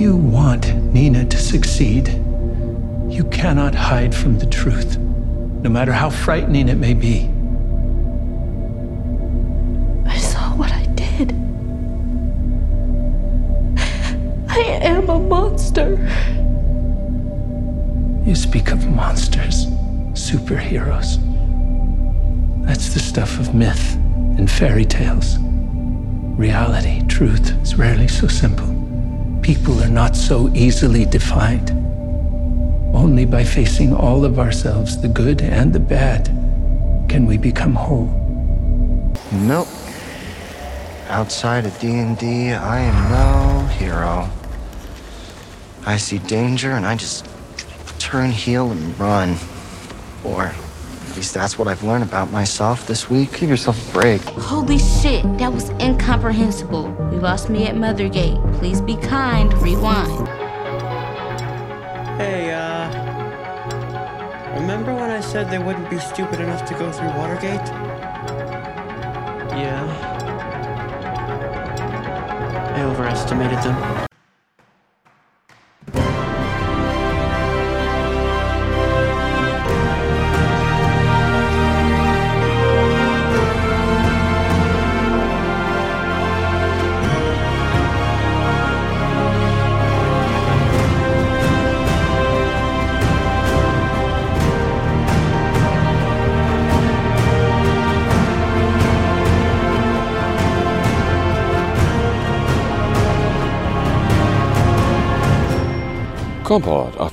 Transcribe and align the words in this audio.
you 0.00 0.16
want 0.16 0.74
Nina 0.94 1.26
to 1.26 1.36
succeed, 1.36 2.08
you 3.06 3.28
cannot 3.30 3.74
hide 3.74 4.14
from 4.14 4.38
the 4.38 4.46
truth, 4.46 4.96
no 4.96 5.68
matter 5.68 5.92
how 5.92 6.08
frightening 6.08 6.70
it 6.70 6.78
may 6.78 6.94
be. 6.94 7.28
I 10.08 10.16
saw 10.16 10.56
what 10.56 10.72
I 10.72 10.86
did. 10.94 11.32
I 14.48 14.60
am 14.80 15.10
a 15.10 15.18
monster. 15.18 15.90
You 18.26 18.34
speak 18.34 18.70
of 18.70 18.86
monsters, 18.88 19.66
superheroes. 20.14 21.18
That's 22.64 22.94
the 22.94 23.00
stuff 23.00 23.38
of 23.38 23.54
myth 23.54 23.96
and 24.38 24.50
fairy 24.50 24.86
tales. 24.86 25.36
Reality, 26.38 27.06
truth, 27.06 27.50
is 27.60 27.74
rarely 27.74 28.08
so 28.08 28.28
simple. 28.28 28.69
People 29.54 29.82
are 29.82 29.88
not 29.88 30.14
so 30.14 30.48
easily 30.54 31.04
defined. 31.04 31.70
Only 32.94 33.24
by 33.24 33.42
facing 33.42 33.92
all 33.92 34.24
of 34.24 34.38
ourselves, 34.38 35.02
the 35.02 35.08
good 35.08 35.42
and 35.42 35.72
the 35.72 35.80
bad, 35.80 36.26
can 37.08 37.26
we 37.26 37.36
become 37.36 37.74
whole. 37.74 38.06
Nope. 39.32 39.66
Outside 41.08 41.66
of 41.66 41.76
D&D, 41.80 42.52
I 42.52 42.78
am 42.78 43.10
no 43.10 43.66
hero. 43.74 44.30
I 45.84 45.96
see 45.96 46.18
danger 46.18 46.70
and 46.70 46.86
I 46.86 46.94
just 46.94 47.26
turn 47.98 48.30
heel 48.30 48.70
and 48.70 48.96
run. 49.00 49.36
Or 50.22 50.54
at 51.10 51.16
least 51.16 51.34
that's 51.34 51.58
what 51.58 51.66
I've 51.66 51.82
learned 51.82 52.04
about 52.04 52.30
myself 52.30 52.86
this 52.86 53.10
week. 53.10 53.32
Give 53.38 53.50
yourself 53.50 53.90
a 53.90 53.92
break. 53.92 54.20
Holy 54.22 54.78
shit, 54.78 55.24
that 55.38 55.52
was 55.52 55.70
incomprehensible. 55.80 56.84
You 57.12 57.18
lost 57.18 57.50
me 57.50 57.66
at 57.66 57.74
Mothergate. 57.74 58.38
Please 58.58 58.80
be 58.80 58.96
kind. 58.96 59.52
Rewind. 59.54 60.28
Hey, 62.18 62.52
uh. 62.52 62.88
Remember 64.60 64.94
when 64.94 65.10
I 65.10 65.20
said 65.20 65.50
they 65.50 65.58
wouldn't 65.58 65.90
be 65.90 65.98
stupid 65.98 66.40
enough 66.40 66.64
to 66.68 66.74
go 66.74 66.92
through 66.92 67.08
Watergate? 67.08 67.66
Yeah. 69.56 69.84
I 72.76 72.82
overestimated 72.82 73.58
them. 73.64 74.09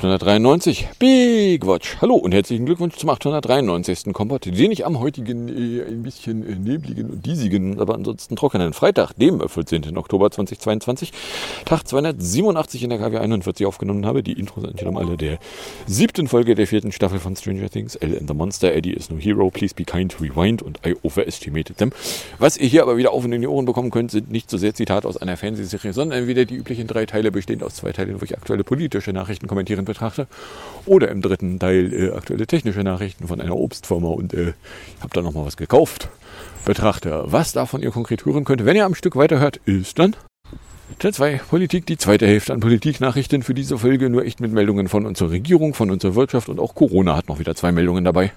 Kompott 0.07 0.27
893 0.27 0.87
Watch. 1.47 2.01
Hallo 2.01 2.15
und 2.15 2.33
herzlichen 2.33 2.65
Glückwunsch 2.65 2.97
zum 2.97 3.09
893. 3.09 4.11
Kompott, 4.11 4.45
den 4.45 4.69
ich 4.69 4.85
am 4.85 4.99
heutigen 4.99 5.47
äh, 5.47 5.81
ein 5.81 6.03
bisschen 6.03 6.45
äh, 6.45 6.55
nebligen 6.55 7.09
und 7.09 7.25
diesigen, 7.25 7.79
aber 7.79 7.95
ansonsten 7.95 8.35
trockenen 8.35 8.73
Freitag, 8.73 9.13
dem 9.13 9.39
14. 9.39 9.97
Oktober 9.97 10.29
2022, 10.29 11.13
Tag 11.63 11.87
287 11.87 12.83
in 12.83 12.89
der 12.89 12.99
KW 12.99 13.19
41 13.19 13.65
aufgenommen 13.65 14.05
habe. 14.05 14.23
Die 14.23 14.33
Intros 14.33 14.63
sind 14.63 14.97
alle 14.97 15.15
der 15.15 15.39
siebten 15.85 16.27
Folge 16.27 16.53
der 16.53 16.67
vierten 16.67 16.91
Staffel 16.91 17.19
von 17.19 17.33
Stranger 17.37 17.69
Things. 17.69 17.95
L 17.95 18.17
and 18.17 18.27
the 18.27 18.33
Monster, 18.33 18.73
Eddie 18.73 18.93
is 18.93 19.09
no 19.09 19.17
hero, 19.17 19.49
please 19.49 19.73
be 19.73 19.85
kind, 19.85 20.19
rewind 20.19 20.61
und 20.61 20.81
I 20.85 20.95
overestimated 21.01 21.77
them. 21.77 21.91
Was 22.39 22.57
ihr 22.57 22.67
hier 22.67 22.83
aber 22.83 22.97
wieder 22.97 23.13
auf 23.13 23.23
und 23.23 23.31
in 23.31 23.39
die 23.39 23.47
Ohren 23.47 23.65
bekommen 23.65 23.89
könnt, 23.89 24.11
sind 24.11 24.29
nicht 24.29 24.49
so 24.49 24.57
sehr 24.57 24.73
Zitate 24.73 25.07
aus 25.07 25.15
einer 25.15 25.37
Fernsehserie, 25.37 25.93
sondern 25.93 26.27
wieder 26.27 26.43
die 26.43 26.55
üblichen 26.55 26.87
drei 26.87 27.05
Teile, 27.05 27.31
bestehend 27.31 27.63
aus 27.63 27.75
zwei 27.75 27.93
Teilen, 27.93 28.19
wo 28.19 28.25
ich 28.25 28.37
aktuelle 28.37 28.65
politische 28.65 29.13
Nachrichten 29.13 29.47
kommentieren 29.47 29.85
betrachte. 29.85 30.27
Oder 30.85 31.09
im 31.09 31.21
dritten 31.21 31.36
Teil 31.59 31.93
äh, 31.93 32.11
aktuelle 32.11 32.47
technische 32.47 32.81
Nachrichten 32.81 33.27
von 33.27 33.41
einer 33.41 33.55
Obstfirma 33.55 34.09
und 34.09 34.33
äh, 34.33 34.53
ich 34.95 35.01
habe 35.01 35.13
da 35.13 35.21
nochmal 35.21 35.45
was 35.45 35.57
gekauft. 35.57 36.09
Betrachte, 36.65 37.23
was 37.27 37.53
davon 37.53 37.81
ihr 37.81 37.91
konkret 37.91 38.25
hören 38.25 38.43
könnt, 38.43 38.65
wenn 38.65 38.75
ihr 38.75 38.85
am 38.85 38.95
Stück 38.95 39.15
weiterhört, 39.15 39.59
ist 39.65 39.99
dann 39.99 40.15
Teil 40.99 41.13
2 41.13 41.41
Politik, 41.49 41.85
die 41.85 41.97
zweite 41.97 42.25
Hälfte 42.25 42.53
an 42.53 42.59
Politiknachrichten 42.59 43.43
für 43.43 43.53
diese 43.53 43.77
Folge, 43.77 44.09
nur 44.09 44.25
echt 44.25 44.39
mit 44.39 44.51
Meldungen 44.51 44.87
von 44.87 45.05
unserer 45.05 45.29
Regierung, 45.31 45.73
von 45.73 45.91
unserer 45.91 46.15
Wirtschaft 46.15 46.49
und 46.49 46.59
auch 46.59 46.75
Corona 46.75 47.15
hat 47.15 47.29
noch 47.29 47.39
wieder 47.39 47.55
zwei 47.55 47.71
Meldungen 47.71 48.03
dabei. 48.03 48.31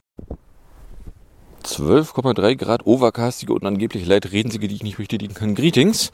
12,3 1.64 2.56
Grad 2.56 2.86
overcastige 2.86 3.52
und 3.52 3.64
angeblich 3.64 4.06
leicht 4.06 4.32
redensige, 4.32 4.68
die 4.68 4.74
ich 4.74 4.82
nicht 4.82 4.96
bestätigen 4.96 5.34
kann. 5.34 5.54
Greetings. 5.54 6.10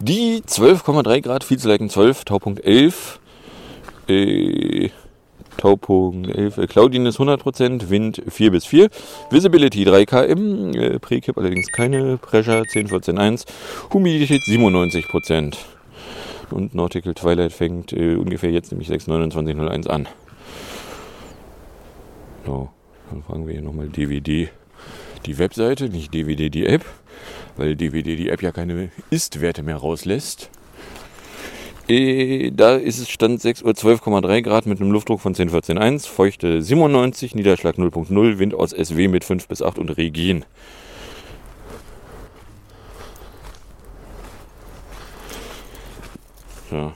Die 0.00 0.42
12,3 0.42 1.20
Grad, 1.20 1.44
viel 1.44 1.58
zu 1.58 1.68
leiten 1.68 1.88
12, 1.88 2.24
Taupunkt 2.24 2.64
11 2.64 3.20
äh, 4.08 4.90
Taupunkt 5.58 6.34
11, 6.34 6.56
äh, 6.56 6.66
Cloudiness 6.66 7.18
100%, 7.18 7.90
Wind 7.90 8.22
4 8.26 8.50
bis 8.50 8.64
4, 8.64 8.88
Visibility 9.30 9.84
3 9.84 10.06
km, 10.06 10.74
äh, 10.74 10.98
Prekip 10.98 11.36
allerdings 11.36 11.70
keine, 11.72 12.16
Pressure 12.16 12.64
10, 12.64 12.88
14, 12.88 13.18
1, 13.18 13.44
Humidität 13.92 14.40
97%. 14.42 15.56
Und 16.50 16.74
Nautical 16.74 17.12
Twilight 17.12 17.52
fängt 17.52 17.92
äh, 17.92 18.14
ungefähr 18.14 18.50
jetzt 18.50 18.72
nämlich 18.72 18.88
6.29.01 18.88 19.88
an. 19.88 20.08
So, 22.46 22.70
dann 23.10 23.22
fragen 23.22 23.46
wir 23.46 23.52
hier 23.52 23.62
nochmal 23.62 23.88
DVD 23.88 24.48
die 25.26 25.38
Webseite, 25.38 25.90
nicht 25.90 26.14
DVD 26.14 26.48
die 26.48 26.64
App, 26.64 26.84
weil 27.56 27.76
DVD 27.76 28.16
die 28.16 28.30
App 28.30 28.42
ja 28.42 28.52
keine 28.52 28.90
Ist-Werte 29.10 29.62
mehr 29.62 29.76
rauslässt. 29.76 30.50
Äh, 31.88 32.50
da 32.50 32.76
ist 32.76 32.98
es 32.98 33.08
Stand 33.08 33.40
6 33.40 33.62
Uhr 33.62 33.72
12,3 33.72 34.42
Grad 34.42 34.66
mit 34.66 34.80
einem 34.80 34.90
Luftdruck 34.92 35.20
von 35.20 35.34
1014,1, 35.34 36.06
Feuchte 36.06 36.60
97, 36.60 37.34
Niederschlag 37.34 37.76
0,0, 37.76 38.38
Wind 38.38 38.54
aus 38.54 38.70
SW 38.70 39.08
mit 39.08 39.24
5 39.24 39.48
bis 39.48 39.62
8 39.62 39.78
und 39.78 39.96
Regien. 39.96 40.44
Ja, 46.70 46.92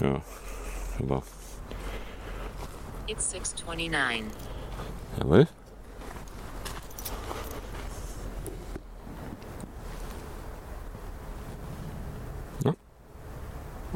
ja, 0.00 0.22
super. 0.98 1.22
It's 3.08 3.30
629. 3.30 4.24
Jawohl. 5.18 5.48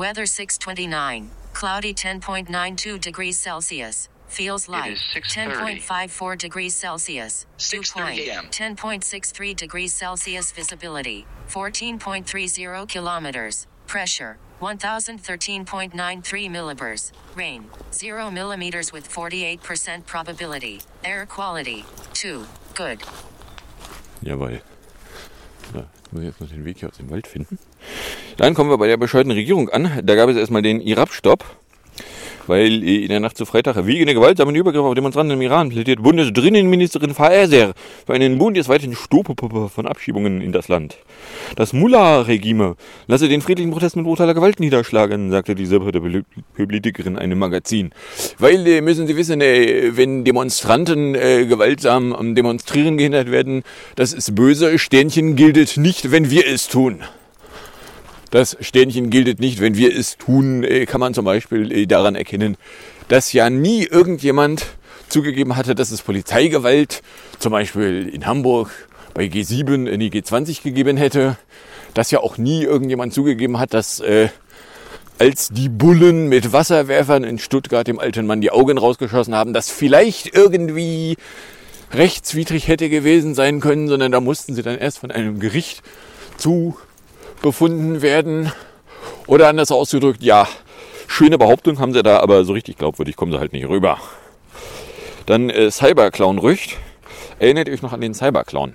Weather 0.00 0.24
629. 0.24 1.30
Cloudy 1.52 1.92
10.92 1.92 2.98
degrees 3.02 3.38
Celsius. 3.38 4.08
Feels 4.28 4.66
like 4.66 4.94
10.54 4.94 6.38
degrees 6.38 6.74
Celsius. 6.74 7.44
Dew 7.58 7.82
point 7.82 8.18
10.63 8.18 9.54
degrees 9.54 9.92
Celsius. 9.92 10.52
Visibility 10.52 11.26
14.30 11.50 12.88
kilometers. 12.88 13.66
Pressure 13.86 14.38
1013.93 14.62 15.92
millibars. 16.48 17.12
Rain 17.34 17.66
0 17.92 18.30
millimeters 18.30 18.94
with 18.94 19.06
48% 19.06 20.06
probability. 20.06 20.80
Air 21.04 21.26
quality 21.26 21.84
2. 22.14 22.46
Good. 22.74 23.02
Jawohl. 24.22 24.62
Ja, 25.74 25.80
jetzt 25.92 25.99
muss 26.12 26.22
ich 26.22 26.28
jetzt 26.28 26.40
noch 26.40 26.48
den 26.48 26.64
Weg 26.64 26.78
hier 26.78 26.88
aus 26.88 26.96
dem 26.96 27.10
Wald 27.10 27.26
finden. 27.26 27.58
Dann 28.36 28.54
kommen 28.54 28.70
wir 28.70 28.78
bei 28.78 28.86
der 28.86 28.96
bescheuerten 28.96 29.32
Regierung 29.32 29.68
an. 29.68 30.00
Da 30.04 30.14
gab 30.14 30.28
es 30.28 30.36
erstmal 30.36 30.62
den 30.62 30.80
Irab-Stopp 30.80 31.44
weil 32.46 32.82
in 32.82 33.08
der 33.08 33.20
Nacht 33.20 33.36
zu 33.36 33.46
Freitag 33.46 33.86
wegen 33.86 34.06
der 34.06 34.14
gewaltsamen 34.14 34.54
Übergriffe 34.54 34.84
auf 34.84 34.94
Demonstranten 34.94 35.34
im 35.34 35.42
Iran 35.42 35.68
plädiert 35.68 36.02
Bundesdrinnenministerin 36.02 37.14
Faeser 37.14 37.72
für 38.06 38.14
einen 38.14 38.38
bundesweiten 38.38 38.94
Stopp 38.94 39.34
von 39.72 39.86
Abschiebungen 39.86 40.40
in 40.40 40.52
das 40.52 40.68
Land. 40.68 40.98
Das 41.56 41.72
Mullah-Regime 41.72 42.76
lasse 43.06 43.28
den 43.28 43.40
friedlichen 43.40 43.70
Protest 43.70 43.96
mit 43.96 44.04
brutaler 44.04 44.34
Gewalt 44.34 44.60
niederschlagen, 44.60 45.30
sagte 45.30 45.54
diese 45.54 45.80
Politikerin 45.80 47.18
einem 47.18 47.38
Magazin. 47.38 47.90
Weil, 48.38 48.66
äh, 48.66 48.80
müssen 48.80 49.06
Sie 49.06 49.16
wissen, 49.16 49.40
äh, 49.40 49.96
wenn 49.96 50.24
Demonstranten 50.24 51.14
äh, 51.14 51.46
gewaltsam 51.46 52.12
am 52.12 52.34
Demonstrieren 52.34 52.96
gehindert 52.96 53.30
werden, 53.30 53.62
das 53.96 54.12
ist 54.12 54.34
böse. 54.34 54.78
Sternchen 54.78 55.36
gilt 55.36 55.76
nicht, 55.76 56.10
wenn 56.10 56.30
wir 56.30 56.46
es 56.46 56.68
tun. 56.68 57.00
Das 58.30 58.56
Sternchen 58.60 59.10
gilt 59.10 59.40
nicht, 59.40 59.60
wenn 59.60 59.76
wir 59.76 59.96
es 59.96 60.16
tun, 60.16 60.62
äh, 60.62 60.86
kann 60.86 61.00
man 61.00 61.14
zum 61.14 61.24
Beispiel 61.24 61.72
äh, 61.72 61.86
daran 61.86 62.14
erkennen, 62.14 62.56
dass 63.08 63.32
ja 63.32 63.50
nie 63.50 63.84
irgendjemand 63.84 64.66
zugegeben 65.08 65.56
hatte, 65.56 65.74
dass 65.74 65.90
es 65.90 66.02
Polizeigewalt 66.02 67.02
zum 67.40 67.50
Beispiel 67.50 68.08
in 68.08 68.26
Hamburg 68.26 68.70
bei 69.14 69.24
G7, 69.24 69.88
in 69.88 69.98
die 69.98 70.10
G20 70.10 70.62
gegeben 70.62 70.96
hätte, 70.96 71.36
dass 71.94 72.12
ja 72.12 72.20
auch 72.20 72.38
nie 72.38 72.62
irgendjemand 72.62 73.12
zugegeben 73.12 73.58
hat, 73.58 73.74
dass 73.74 73.98
äh, 73.98 74.28
als 75.18 75.48
die 75.48 75.68
Bullen 75.68 76.28
mit 76.28 76.52
Wasserwerfern 76.52 77.24
in 77.24 77.38
Stuttgart 77.38 77.86
dem 77.86 77.98
alten 77.98 78.26
Mann 78.26 78.40
die 78.40 78.52
Augen 78.52 78.78
rausgeschossen 78.78 79.34
haben, 79.34 79.52
das 79.52 79.70
vielleicht 79.70 80.34
irgendwie 80.34 81.16
rechtswidrig 81.92 82.68
hätte 82.68 82.88
gewesen 82.88 83.34
sein 83.34 83.58
können, 83.60 83.88
sondern 83.88 84.12
da 84.12 84.20
mussten 84.20 84.54
sie 84.54 84.62
dann 84.62 84.78
erst 84.78 84.98
von 84.98 85.10
einem 85.10 85.40
Gericht 85.40 85.82
zu 86.38 86.78
befunden 87.42 88.02
werden. 88.02 88.52
Oder 89.26 89.48
anders 89.48 89.70
ausgedrückt, 89.70 90.22
ja, 90.22 90.48
schöne 91.06 91.38
Behauptung 91.38 91.78
haben 91.78 91.92
sie 91.92 92.02
da, 92.02 92.20
aber 92.20 92.44
so 92.44 92.52
richtig 92.52 92.78
glaubwürdig 92.78 93.16
kommen 93.16 93.32
sie 93.32 93.38
halt 93.38 93.52
nicht 93.52 93.68
rüber. 93.68 93.98
Dann 95.26 95.50
äh, 95.50 95.70
Cyberclown 95.70 96.38
Rücht. 96.38 96.76
Erinnert 97.38 97.68
ihr 97.68 97.74
euch 97.74 97.82
noch 97.82 97.92
an 97.92 98.00
den 98.00 98.14
Cyberclown? 98.14 98.74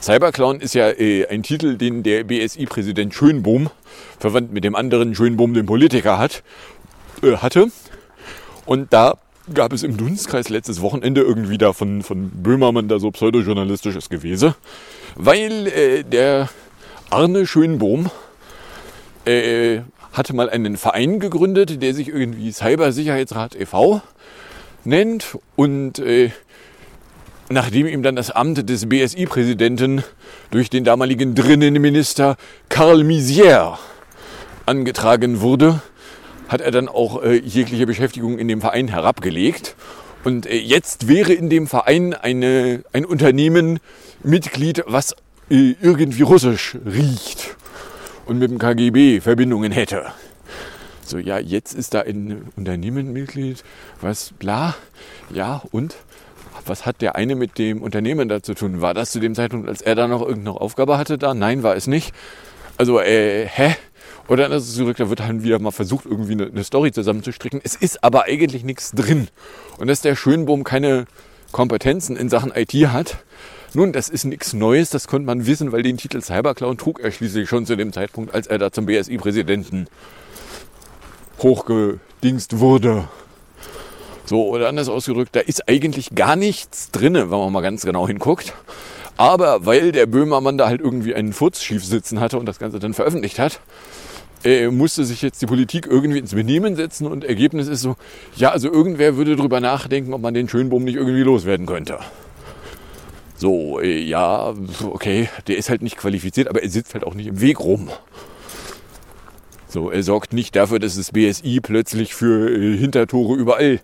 Cyberclown 0.00 0.60
ist 0.60 0.74
ja 0.74 0.88
äh, 0.90 1.26
ein 1.26 1.42
Titel, 1.42 1.76
den 1.76 2.02
der 2.02 2.24
BSI-Präsident 2.24 3.14
Schönbohm, 3.14 3.70
verwandt 4.18 4.52
mit 4.52 4.64
dem 4.64 4.74
anderen 4.74 5.14
Schönbohm, 5.14 5.52
den 5.52 5.66
Politiker 5.66 6.18
hat, 6.18 6.42
äh, 7.22 7.36
hatte. 7.36 7.66
Und 8.64 8.92
da 8.92 9.18
gab 9.52 9.72
es 9.72 9.82
im 9.82 9.96
Dunstkreis 9.96 10.48
letztes 10.48 10.80
Wochenende 10.80 11.22
irgendwie 11.22 11.58
da 11.58 11.72
von, 11.72 12.02
von 12.02 12.30
Böhmermann 12.30 12.88
da 12.88 12.98
so 12.98 13.10
pseudojournalistisches 13.10 14.08
Gewese, 14.08 14.54
weil 15.16 15.66
äh, 15.66 16.04
der 16.04 16.48
Arne 17.10 17.44
Schönbohm 17.44 18.08
äh, 19.24 19.80
hatte 20.12 20.34
mal 20.34 20.48
einen 20.48 20.76
Verein 20.76 21.18
gegründet, 21.18 21.82
der 21.82 21.92
sich 21.92 22.08
irgendwie 22.08 22.52
Cybersicherheitsrat 22.52 23.56
e.V. 23.56 24.00
nennt 24.84 25.36
und 25.56 25.98
äh, 25.98 26.30
nachdem 27.48 27.88
ihm 27.88 28.04
dann 28.04 28.14
das 28.14 28.30
Amt 28.30 28.68
des 28.68 28.88
BSI-Präsidenten 28.88 30.04
durch 30.52 30.70
den 30.70 30.84
damaligen 30.84 31.34
Drinnenminister 31.34 32.36
Karl 32.68 33.02
Misier 33.02 33.76
angetragen 34.66 35.40
wurde, 35.40 35.82
hat 36.48 36.60
er 36.60 36.70
dann 36.70 36.88
auch 36.88 37.22
äh, 37.22 37.34
jegliche 37.34 37.86
Beschäftigung 37.86 38.38
in 38.38 38.46
dem 38.46 38.60
Verein 38.60 38.86
herabgelegt. 38.86 39.74
Und 40.22 40.46
äh, 40.46 40.56
jetzt 40.56 41.08
wäre 41.08 41.32
in 41.32 41.50
dem 41.50 41.66
Verein 41.66 42.14
eine, 42.14 42.84
ein 42.92 43.04
Unternehmen 43.04 43.80
Mitglied, 44.22 44.84
was 44.86 45.16
irgendwie 45.50 46.22
russisch 46.22 46.76
riecht 46.86 47.56
und 48.26 48.38
mit 48.38 48.50
dem 48.50 48.58
KGB 48.58 49.20
Verbindungen 49.20 49.72
hätte. 49.72 50.06
So, 51.04 51.18
ja, 51.18 51.38
jetzt 51.38 51.74
ist 51.74 51.94
da 51.94 52.02
ein 52.02 52.52
Unternehmen 52.56 53.12
Mitglied, 53.12 53.64
was 54.00 54.32
bla, 54.38 54.76
ja, 55.34 55.60
und 55.72 55.96
was 56.66 56.86
hat 56.86 57.02
der 57.02 57.16
eine 57.16 57.34
mit 57.34 57.58
dem 57.58 57.82
Unternehmen 57.82 58.28
da 58.28 58.42
zu 58.42 58.54
tun? 58.54 58.80
War 58.80 58.94
das 58.94 59.10
zu 59.10 59.18
dem 59.18 59.34
Zeitpunkt, 59.34 59.68
als 59.68 59.82
er 59.82 59.96
da 59.96 60.06
noch 60.06 60.20
irgendeine 60.20 60.60
Aufgabe 60.60 60.98
hatte 60.98 61.18
da? 61.18 61.34
Nein, 61.34 61.64
war 61.64 61.74
es 61.74 61.88
nicht. 61.88 62.14
Also, 62.76 63.00
äh, 63.00 63.46
hä? 63.46 63.74
Oder 64.28 64.44
dann 64.44 64.58
ist 64.58 64.68
es 64.68 64.74
zurück, 64.76 64.96
da 64.98 65.08
wird 65.08 65.20
halt 65.20 65.42
wieder 65.42 65.58
mal 65.58 65.72
versucht, 65.72 66.06
irgendwie 66.06 66.32
eine, 66.32 66.46
eine 66.46 66.62
Story 66.62 66.92
zusammenzustricken. 66.92 67.60
Es 67.64 67.74
ist 67.74 68.04
aber 68.04 68.24
eigentlich 68.26 68.62
nichts 68.62 68.92
drin. 68.92 69.26
Und 69.78 69.88
dass 69.88 70.02
der 70.02 70.14
Schönbohm 70.14 70.62
keine 70.62 71.06
Kompetenzen 71.50 72.16
in 72.16 72.28
Sachen 72.28 72.52
IT 72.54 72.72
hat, 72.92 73.24
nun, 73.74 73.92
das 73.92 74.08
ist 74.08 74.24
nichts 74.24 74.52
Neues, 74.52 74.90
das 74.90 75.06
konnte 75.06 75.26
man 75.26 75.46
wissen, 75.46 75.72
weil 75.72 75.82
den 75.82 75.96
Titel 75.96 76.20
Cyberclown 76.20 76.78
trug 76.78 77.00
er 77.00 77.10
schließlich 77.10 77.48
schon 77.48 77.66
zu 77.66 77.76
dem 77.76 77.92
Zeitpunkt, 77.92 78.34
als 78.34 78.46
er 78.46 78.58
da 78.58 78.72
zum 78.72 78.86
BSI-Präsidenten 78.86 79.86
hochgedingst 81.38 82.58
wurde. 82.58 83.08
So, 84.24 84.48
oder 84.48 84.68
anders 84.68 84.88
ausgedrückt, 84.88 85.34
da 85.34 85.40
ist 85.40 85.68
eigentlich 85.68 86.14
gar 86.14 86.36
nichts 86.36 86.90
drin, 86.90 87.14
wenn 87.14 87.28
man 87.28 87.52
mal 87.52 87.62
ganz 87.62 87.84
genau 87.84 88.06
hinguckt. 88.06 88.54
Aber 89.16 89.66
weil 89.66 89.92
der 89.92 90.06
Böhmermann 90.06 90.56
da 90.56 90.68
halt 90.68 90.80
irgendwie 90.80 91.14
einen 91.14 91.32
Furz 91.32 91.62
schief 91.62 91.84
sitzen 91.84 92.20
hatte 92.20 92.38
und 92.38 92.46
das 92.46 92.58
Ganze 92.58 92.78
dann 92.78 92.94
veröffentlicht 92.94 93.38
hat, 93.38 93.60
äh, 94.44 94.68
musste 94.68 95.04
sich 95.04 95.20
jetzt 95.20 95.42
die 95.42 95.46
Politik 95.46 95.86
irgendwie 95.86 96.18
ins 96.18 96.34
Benehmen 96.34 96.76
setzen 96.76 97.06
und 97.06 97.24
Ergebnis 97.24 97.68
ist 97.68 97.82
so, 97.82 97.96
ja, 98.36 98.50
also 98.50 98.72
irgendwer 98.72 99.16
würde 99.16 99.36
drüber 99.36 99.60
nachdenken, 99.60 100.14
ob 100.14 100.22
man 100.22 100.32
den 100.32 100.48
Schönbohm 100.48 100.84
nicht 100.84 100.96
irgendwie 100.96 101.22
loswerden 101.22 101.66
könnte. 101.66 101.98
So, 103.40 103.80
äh, 103.80 103.98
ja, 104.02 104.52
okay, 104.84 105.30
der 105.48 105.56
ist 105.56 105.70
halt 105.70 105.80
nicht 105.80 105.96
qualifiziert, 105.96 106.46
aber 106.46 106.62
er 106.62 106.68
sitzt 106.68 106.92
halt 106.92 107.04
auch 107.04 107.14
nicht 107.14 107.26
im 107.26 107.40
Weg 107.40 107.58
rum. 107.58 107.88
So, 109.66 109.90
er 109.90 110.02
sorgt 110.02 110.34
nicht 110.34 110.54
dafür, 110.56 110.78
dass 110.78 110.96
das 110.96 111.12
BSI 111.12 111.60
plötzlich 111.62 112.14
für 112.14 112.50
äh, 112.50 112.76
Hintertore 112.76 113.38
überall 113.38 113.80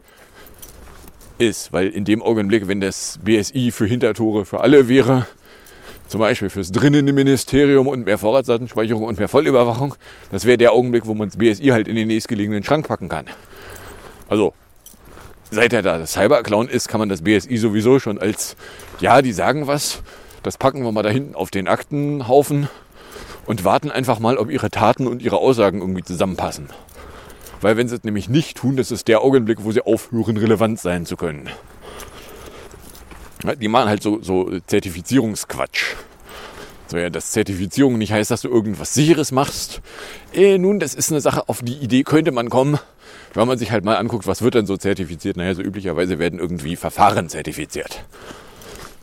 ist, 1.38 1.72
weil 1.72 1.88
in 1.88 2.04
dem 2.04 2.20
Augenblick, 2.20 2.68
wenn 2.68 2.82
das 2.82 3.18
BSI 3.24 3.70
für 3.70 3.86
Hintertore 3.86 4.44
für 4.44 4.60
alle 4.60 4.88
wäre, 4.88 5.26
zum 6.06 6.20
Beispiel 6.20 6.50
fürs 6.50 6.70
Drinnenministerium 6.70 7.86
und 7.86 8.04
mehr 8.04 8.18
Vorratsdatenspeicherung 8.18 9.04
und 9.04 9.18
mehr 9.18 9.28
Vollüberwachung, 9.28 9.94
das 10.30 10.44
wäre 10.44 10.58
der 10.58 10.72
Augenblick, 10.72 11.06
wo 11.06 11.14
man 11.14 11.30
das 11.30 11.38
BSI 11.38 11.68
halt 11.68 11.88
in 11.88 11.96
den 11.96 12.08
nächstgelegenen 12.08 12.62
Schrank 12.62 12.86
packen 12.86 13.08
kann. 13.08 13.24
Also, 14.28 14.52
seit 15.50 15.72
er 15.72 15.82
da 15.82 16.04
Cyberclown 16.04 16.69
ist, 16.69 16.88
kann 16.88 17.00
man 17.00 17.08
das 17.08 17.22
BSI 17.22 17.56
sowieso 17.56 17.98
schon 17.98 18.19
als, 18.19 18.56
ja, 19.00 19.22
die 19.22 19.32
sagen 19.32 19.66
was, 19.66 20.02
das 20.43 20.58
packen 20.58 20.84
wir 20.84 20.93
mal 20.93 21.02
da 21.02 21.10
hinten 21.10 21.34
auf 21.34 21.50
den 21.50 21.69
Aktenhaufen 21.69 22.69
und 23.46 23.64
warten 23.64 23.90
einfach 23.90 24.19
mal, 24.19 24.38
ob 24.38 24.50
ihre 24.50 24.70
Taten 24.70 25.06
und 25.06 25.22
ihre 25.22 25.38
Aussagen 25.38 25.81
irgendwie 25.81 26.02
zusammenpassen. 26.02 26.69
Weil 27.60 27.76
wenn 27.76 27.88
sie 27.88 27.96
es 27.96 28.04
nämlich 28.04 28.28
nicht 28.28 28.56
tun, 28.58 28.76
das 28.76 28.90
ist 28.90 29.08
der 29.08 29.22
Augenblick, 29.22 29.64
wo 29.64 29.72
sie 29.72 29.81
aufhören, 29.81 30.37
relevant 30.37 30.78
sein 30.78 31.06
zu 31.06 31.16
können. 31.16 31.49
Die 33.60 33.69
machen 33.69 33.88
halt 33.88 34.02
so, 34.02 34.20
so 34.22 34.50
Zertifizierungsquatsch. 34.66 35.94
So 36.88 36.96
ja, 36.99 37.10
dass 37.10 37.32
Zertifizierung 37.32 37.99
nicht 37.99 38.12
heißt, 38.12 38.31
dass 38.31 38.42
du 38.42 38.49
irgendwas 38.49 38.94
Sicheres 38.94 39.32
machst. 39.32 39.81
Eh, 40.32 40.58
nun, 40.58 40.78
das 40.78 40.94
ist 40.94 41.10
eine 41.10 41.20
Sache, 41.20 41.49
auf 41.49 41.62
die 41.62 41.76
Idee 41.76 42.04
könnte 42.04 42.31
man 42.31 42.50
kommen, 42.50 42.78
wenn 43.36 43.48
man 43.48 43.58
sich 43.58 43.70
halt 43.70 43.84
mal 43.84 43.96
anguckt, 43.96 44.26
was 44.26 44.42
wird 44.42 44.54
denn 44.54 44.66
so 44.66 44.76
zertifiziert. 44.76 45.36
Naja, 45.36 45.54
so 45.54 45.62
üblicherweise 45.62 46.18
werden 46.18 46.38
irgendwie 46.38 46.76
Verfahren 46.76 47.28
zertifiziert. 47.28 48.04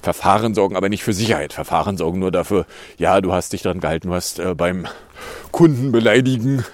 Verfahren 0.02 0.54
sorgen 0.54 0.76
aber 0.76 0.90
nicht 0.90 1.04
für 1.04 1.14
Sicherheit. 1.14 1.54
Verfahren 1.54 1.98
sorgen 1.98 2.20
nur 2.20 2.32
dafür, 2.32 2.66
ja, 2.98 3.22
du 3.22 3.32
hast 3.32 3.54
dich 3.54 3.62
daran 3.62 3.80
gehalten, 3.80 4.10
du 4.10 4.14
hast 4.14 4.40
äh, 4.40 4.54
beim 4.54 4.88
Kunden 5.52 5.92
beleidigen 5.92 6.66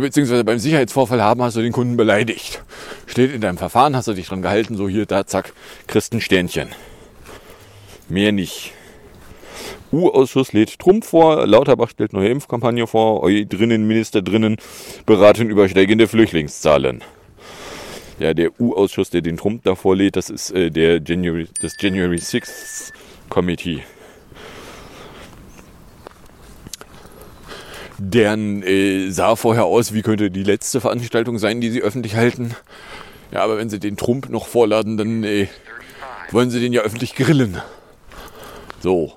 beziehungsweise 0.00 0.44
beim 0.44 0.58
Sicherheitsvorfall 0.58 1.22
haben, 1.22 1.42
hast 1.42 1.56
du 1.56 1.62
den 1.62 1.72
Kunden 1.72 1.96
beleidigt. 1.96 2.62
Steht 3.06 3.32
in 3.32 3.40
deinem 3.40 3.58
Verfahren, 3.58 3.96
hast 3.96 4.08
du 4.08 4.14
dich 4.14 4.26
dran 4.26 4.42
gehalten, 4.42 4.76
so 4.76 4.88
hier, 4.88 5.06
da, 5.06 5.26
zack, 5.26 5.52
kriegst 5.86 6.12
ein 6.12 6.20
Sternchen. 6.20 6.68
Mehr 8.08 8.32
nicht. 8.32 8.72
U-Ausschuss 9.92 10.52
lädt 10.52 10.78
Trump 10.78 11.04
vor, 11.04 11.46
Lauterbach 11.46 11.90
stellt 11.90 12.12
neue 12.12 12.28
Impfkampagne 12.28 12.86
vor, 12.86 13.22
eu 13.22 13.44
drinnen, 13.44 13.86
Minister 13.86 14.22
drinnen 14.22 14.56
beraten 15.06 15.48
über 15.48 15.68
steigende 15.68 16.08
Flüchtlingszahlen. 16.08 17.02
Ja, 18.18 18.34
der 18.34 18.60
U-Ausschuss, 18.60 19.10
der 19.10 19.22
den 19.22 19.36
Trump 19.36 19.62
da 19.64 19.74
vorlädt, 19.74 20.16
das 20.16 20.30
ist 20.30 20.50
äh, 20.50 20.70
der 20.70 21.00
January, 21.02 21.48
das 21.60 21.74
January 21.80 22.16
6th 22.16 22.92
Committee. 23.28 23.82
deren 27.98 28.62
äh, 28.62 29.10
sah 29.10 29.36
vorher 29.36 29.64
aus, 29.64 29.94
wie 29.94 30.02
könnte 30.02 30.30
die 30.30 30.42
letzte 30.42 30.80
Veranstaltung 30.80 31.38
sein, 31.38 31.60
die 31.60 31.70
sie 31.70 31.82
öffentlich 31.82 32.16
halten. 32.16 32.54
Ja, 33.32 33.42
aber 33.42 33.58
wenn 33.58 33.70
sie 33.70 33.80
den 33.80 33.96
Trump 33.96 34.28
noch 34.30 34.46
vorladen, 34.46 34.96
dann 34.96 35.24
äh, 35.24 35.48
wollen 36.30 36.50
sie 36.50 36.60
den 36.60 36.72
ja 36.72 36.82
öffentlich 36.82 37.14
grillen. 37.14 37.60
So, 38.80 39.14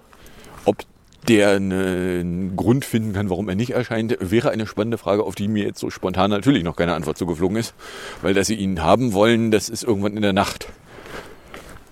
der 1.28 1.52
einen 1.52 2.56
Grund 2.56 2.86
finden 2.86 3.14
kann, 3.14 3.30
warum 3.30 3.50
er 3.50 3.56
nicht 3.56 3.72
erscheint, 3.72 4.18
wäre 4.20 4.50
eine 4.50 4.66
spannende 4.66 4.98
Frage, 4.98 5.24
auf 5.24 5.36
die 5.36 5.48
mir 5.48 5.66
jetzt 5.66 5.80
so 5.80 5.90
spontan 5.90 6.30
natürlich 6.30 6.64
noch 6.64 6.76
keine 6.76 6.94
Antwort 6.94 7.18
zugeflogen 7.18 7.58
ist. 7.58 7.74
Weil, 8.22 8.34
dass 8.34 8.48
sie 8.48 8.56
ihn 8.56 8.82
haben 8.82 9.14
wollen, 9.14 9.52
das 9.52 9.70
ist 9.70 9.84
irgendwann 9.84 10.16
in 10.16 10.22
der 10.22 10.34
Nacht 10.34 10.68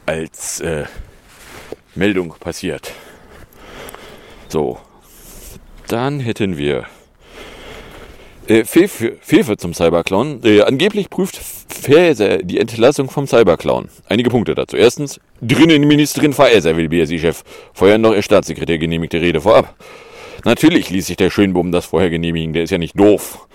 als 0.06 0.62
äh, 0.62 0.86
Meldung 1.96 2.36
passiert. 2.40 2.94
So, 4.48 4.80
dann 5.88 6.20
hätten 6.20 6.58
wir 6.58 6.86
äh, 8.48 8.64
Fefe, 8.64 9.58
zum 9.58 9.74
Cyberclown. 9.74 10.42
Äh, 10.44 10.62
angeblich 10.62 11.10
prüft 11.10 11.40
Faeser 11.68 12.38
die 12.40 12.60
Entlassung 12.60 13.10
vom 13.10 13.28
Cyberclown. 13.28 13.90
Einige 14.08 14.30
Punkte 14.30 14.56
dazu. 14.56 14.78
Erstens, 14.78 15.20
Drinnenministerin 15.42 16.34
Faeser 16.34 16.78
will 16.78 16.90
BSI-Chef. 16.90 17.44
Vorher 17.74 17.98
noch 17.98 18.14
ihr 18.14 18.22
Staatssekretär 18.22 18.78
genehmigte 18.78 19.22
Rede 19.22 19.42
vorab. 19.42 19.76
Natürlich 20.44 20.90
ließ 20.90 21.08
sich 21.08 21.18
der 21.18 21.32
Schönbohm 21.32 21.72
das 21.72 21.86
vorher 21.86 22.10
genehmigen, 22.10 22.54
der 22.54 22.64
ist 22.64 22.70
ja 22.70 22.78
nicht 22.78 23.00
doof. 23.00 23.48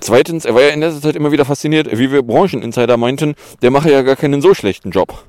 Zweitens, 0.00 0.44
er 0.44 0.54
war 0.54 0.62
ja 0.62 0.68
in 0.68 0.80
letzter 0.80 1.00
Zeit 1.00 1.16
immer 1.16 1.32
wieder 1.32 1.44
fasziniert, 1.44 1.88
wie 1.98 2.12
wir 2.12 2.22
Brancheninsider 2.22 2.96
meinten, 2.96 3.34
der 3.62 3.70
mache 3.70 3.90
ja 3.90 4.02
gar 4.02 4.16
keinen 4.16 4.42
so 4.42 4.52
schlechten 4.52 4.90
Job. 4.90 5.24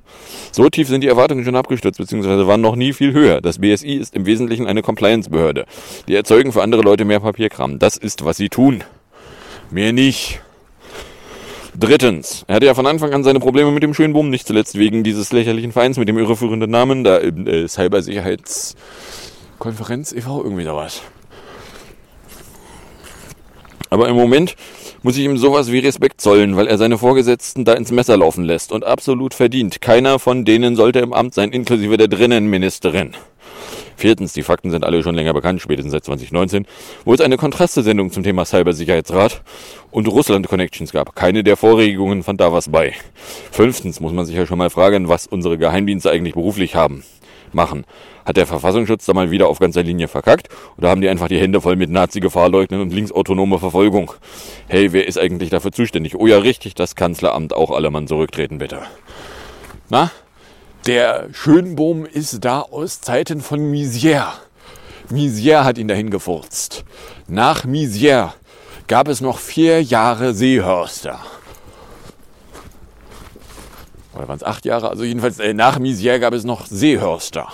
So 0.55 0.69
tief 0.69 0.88
sind 0.88 1.01
die 1.01 1.09
Erwartungen 1.09 1.43
schon 1.43 1.57
abgestürzt, 1.57 1.97
beziehungsweise 1.97 2.47
waren 2.47 2.62
noch 2.62 2.77
nie 2.77 2.93
viel 2.93 3.12
höher. 3.12 3.41
Das 3.41 3.59
BSI 3.59 3.95
ist 3.95 4.15
im 4.15 4.25
Wesentlichen 4.25 4.67
eine 4.67 4.81
Compliance-Behörde. 4.81 5.65
Die 6.07 6.15
erzeugen 6.15 6.53
für 6.53 6.63
andere 6.63 6.81
Leute 6.81 7.03
mehr 7.03 7.19
Papierkram. 7.19 7.77
Das 7.77 7.97
ist, 7.97 8.24
was 8.24 8.38
sie 8.38 8.47
tun. 8.47 8.81
Mehr 9.69 9.91
nicht. 9.91 10.39
Drittens, 11.77 12.45
er 12.47 12.55
hatte 12.55 12.67
ja 12.67 12.74
von 12.74 12.88
Anfang 12.88 13.13
an 13.13 13.25
seine 13.25 13.41
Probleme 13.41 13.71
mit 13.71 13.83
dem 13.83 13.93
Schönboom, 13.93 14.29
nicht 14.29 14.47
zuletzt 14.47 14.79
wegen 14.79 15.03
dieses 15.03 15.33
lächerlichen 15.33 15.74
Vereins 15.74 15.97
mit 15.97 16.07
dem 16.07 16.17
irreführenden 16.17 16.71
Namen, 16.71 17.03
da 17.03 17.17
äh, 17.17 17.67
Cybersicherheitskonferenz 17.67 20.13
e.V., 20.13 20.41
irgendwie 20.41 20.63
sowas. 20.63 21.01
Aber 23.89 24.07
im 24.07 24.15
Moment 24.15 24.55
muss 25.03 25.17
ich 25.17 25.23
ihm 25.23 25.37
sowas 25.37 25.71
wie 25.71 25.79
Respekt 25.79 26.21
zollen, 26.21 26.55
weil 26.55 26.67
er 26.67 26.77
seine 26.77 26.97
Vorgesetzten 26.97 27.65
da 27.65 27.73
ins 27.73 27.91
Messer 27.91 28.17
laufen 28.17 28.43
lässt 28.43 28.71
und 28.71 28.83
absolut 28.83 29.33
verdient. 29.33 29.81
Keiner 29.81 30.19
von 30.19 30.45
denen 30.45 30.75
sollte 30.75 30.99
im 30.99 31.13
Amt 31.13 31.33
sein, 31.33 31.51
inklusive 31.51 31.97
der 31.97 32.07
Drinnenministerin. 32.07 33.11
Viertens, 33.97 34.33
die 34.33 34.43
Fakten 34.43 34.71
sind 34.71 34.83
alle 34.83 35.01
schon 35.03 35.15
länger 35.15 35.33
bekannt, 35.33 35.61
spätestens 35.61 35.91
seit 35.91 36.03
2019, 36.03 36.65
wo 37.05 37.13
es 37.13 37.21
eine 37.21 37.37
Kontrastesendung 37.37 38.11
zum 38.11 38.23
Thema 38.23 38.43
Cybersicherheitsrat 38.43 39.41
und 39.91 40.07
Russland-Connections 40.07 40.91
gab. 40.91 41.15
Keine 41.15 41.43
der 41.43 41.55
Vorregungen 41.55 42.23
fand 42.23 42.41
da 42.41 42.51
was 42.51 42.69
bei. 42.69 42.93
Fünftens 43.51 44.01
muss 44.01 44.11
man 44.11 44.25
sich 44.25 44.35
ja 44.35 44.45
schon 44.45 44.57
mal 44.57 44.69
fragen, 44.69 45.07
was 45.07 45.27
unsere 45.27 45.57
Geheimdienste 45.57 46.11
eigentlich 46.11 46.33
beruflich 46.33 46.75
haben, 46.75 47.03
machen. 47.55 47.85
Hat 48.25 48.38
der 48.38 48.45
Verfassungsschutz 48.45 49.05
da 49.05 49.13
mal 49.13 49.31
wieder 49.31 49.47
auf 49.47 49.59
ganzer 49.59 49.81
Linie 49.81 50.07
verkackt? 50.07 50.50
Oder 50.77 50.89
haben 50.89 51.01
die 51.01 51.09
einfach 51.09 51.27
die 51.27 51.39
Hände 51.39 51.62
voll 51.62 51.75
mit 51.75 51.89
Nazi-Gefahrleugnen 51.89 52.81
und 52.81 52.93
linksautonome 52.93 53.57
Verfolgung? 53.59 54.12
Hey, 54.67 54.93
wer 54.93 55.07
ist 55.07 55.17
eigentlich 55.17 55.50
dafür 55.50 55.71
zuständig? 55.71 56.15
Oh 56.15 56.27
ja, 56.27 56.38
richtig, 56.38 56.75
das 56.75 56.95
Kanzleramt. 56.95 57.53
Auch 57.53 57.71
alle 57.71 57.89
Mann 57.89 58.07
zurücktreten, 58.07 58.59
bitte. 58.59 58.81
Na? 59.89 60.12
Der 60.85 61.29
Schönbohm 61.31 62.05
ist 62.05 62.45
da 62.45 62.62
aus 62.62 63.01
Zeiten 63.01 63.41
von 63.41 63.59
Misière. 63.71 64.33
Misière 65.09 65.63
hat 65.63 65.77
ihn 65.77 65.88
dahin 65.88 66.12
gefurzt. 66.12 66.83
Nach 67.27 67.65
Misière 67.65 68.33
gab 68.88 69.07
es 69.07 69.21
noch 69.21 69.39
vier 69.39 69.81
Jahre 69.81 70.33
Seehörster. 70.33 71.19
Oder 74.15 74.27
waren 74.27 74.38
es 74.38 74.43
acht 74.43 74.65
Jahre? 74.65 74.89
Also 74.89 75.03
jedenfalls 75.03 75.39
äh, 75.39 75.53
nach 75.53 75.79
Misière 75.79 76.19
gab 76.19 76.34
es 76.34 76.43
noch 76.43 76.65
Seehörster. 76.65 77.48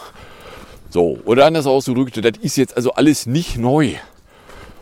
So, 0.90 1.20
oder 1.26 1.46
anders 1.46 1.68
ausgedrückt, 1.68 2.24
das 2.24 2.34
ist 2.42 2.58
jetzt 2.58 2.76
also 2.76 2.94
alles 2.94 3.26
nicht 3.26 3.58
neu. 3.58 3.94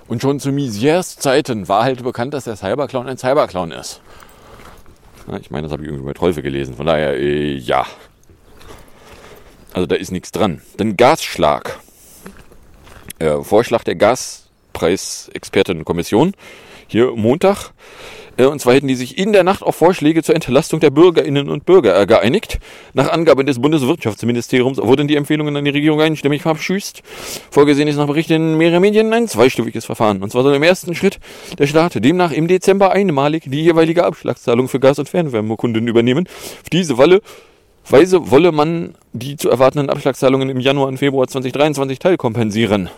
Und 0.08 0.24
schon 0.24 0.40
zu 0.40 0.52
Misiers 0.52 1.18
Zeiten 1.18 1.68
war 1.68 1.84
halt 1.84 2.04
bekannt, 2.04 2.34
dass 2.34 2.46
der 2.46 2.56
Cyberclown 2.56 3.08
ein 3.08 3.18
Cyberclown 3.18 3.72
ist. 3.72 4.02
Ja, 5.28 5.38
ich 5.38 5.52
meine, 5.52 5.68
das 5.68 5.72
habe 5.72 5.84
ich 5.84 5.90
irgendwie 5.90 6.08
bei 6.08 6.14
Trolfe 6.14 6.42
gelesen. 6.42 6.76
Von 6.76 6.88
daher, 6.88 7.16
äh, 7.16 7.54
ja. 7.54 7.86
Also 9.74 9.86
da 9.86 9.96
ist 9.96 10.12
nichts 10.12 10.32
dran. 10.32 10.62
Dann 10.78 10.98
Gasschlag. 10.98 11.80
Äh, 13.20 13.44
Vorschlag 13.44 13.84
der 13.84 13.94
Gaspreisexpertenkommission. 13.96 16.34
Hier 16.88 17.12
Montag. 17.12 17.72
Äh, 18.40 18.46
und 18.46 18.60
zwar 18.60 18.74
hätten 18.74 18.88
die 18.88 18.96
sich 18.96 19.18
in 19.18 19.34
der 19.34 19.44
Nacht 19.44 19.62
auf 19.62 19.76
Vorschläge 19.76 20.24
zur 20.24 20.34
Entlastung 20.34 20.80
der 20.80 20.90
Bürgerinnen 20.90 21.50
und 21.50 21.66
Bürger 21.66 22.08
geeinigt. 22.08 22.60
Nach 22.94 23.12
Angaben 23.12 23.46
des 23.46 23.60
Bundeswirtschaftsministeriums 23.60 24.78
wurden 24.78 25.08
die 25.08 25.16
Empfehlungen 25.16 25.56
an 25.56 25.66
die 25.66 25.72
Regierung 25.72 26.02
einstimmig 26.02 26.42
verabschießt. 26.42 27.04
Vorgesehen 27.52 27.88
ist 27.88 27.98
nach 27.98 28.08
Berichten 28.08 28.58
mehrerer 28.58 28.80
Medien 28.80 29.14
ein 29.14 29.28
zweistufiges 29.28 29.86
Verfahren. 29.86 30.24
Und 30.24 30.32
zwar 30.32 30.44
soll 30.44 30.56
im 30.56 30.64
ersten 30.64 30.96
Schritt 30.96 31.20
der 31.58 31.68
Staat 31.68 32.04
demnach 32.04 32.32
im 32.32 32.48
Dezember 32.48 32.92
einmalig 32.92 33.44
die 33.46 33.62
jeweilige 33.62 34.06
Abschlagszahlung 34.06 34.70
für 34.70 34.80
Gas- 34.80 35.00
und 35.00 35.10
Fernwärmekunden 35.10 35.88
übernehmen. 35.88 36.28
Auf 36.28 36.70
diese 36.72 36.98
Weile 36.98 37.22
Weise 37.92 38.30
wolle 38.30 38.52
man 38.52 38.94
die 39.14 39.36
zu 39.36 39.50
erwartenden 39.50 39.90
Abschlagszahlungen 39.90 40.50
im 40.50 40.60
Januar 40.60 40.88
und 40.88 40.98
Februar 40.98 41.28
2023 41.28 41.98
teilkompensieren. 41.98 42.90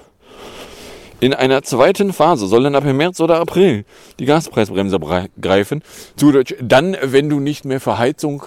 In 1.21 1.35
einer 1.35 1.61
zweiten 1.61 2.13
Phase 2.13 2.47
soll 2.47 2.63
dann 2.63 2.73
ab 2.73 2.83
März 2.83 3.19
oder 3.19 3.39
April 3.39 3.85
die 4.17 4.25
Gaspreisbremse 4.25 4.99
greifen. 5.39 5.83
Zu 6.15 6.31
Deutsch, 6.31 6.55
dann, 6.59 6.97
wenn 6.99 7.29
du 7.29 7.39
nicht 7.39 7.63
mehr 7.63 7.79
für 7.79 7.99
Heizung 7.99 8.41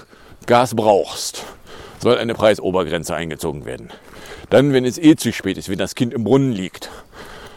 Gas 0.46 0.74
brauchst, 0.74 1.44
soll 2.02 2.18
eine 2.18 2.34
Preisobergrenze 2.34 3.14
eingezogen 3.14 3.64
werden. 3.64 3.90
Dann, 4.50 4.72
wenn 4.72 4.84
es 4.84 4.98
eh 4.98 5.14
zu 5.14 5.32
spät 5.32 5.56
ist, 5.56 5.68
wenn 5.68 5.78
das 5.78 5.94
Kind 5.94 6.12
im 6.12 6.24
Brunnen 6.24 6.50
liegt. 6.50 6.90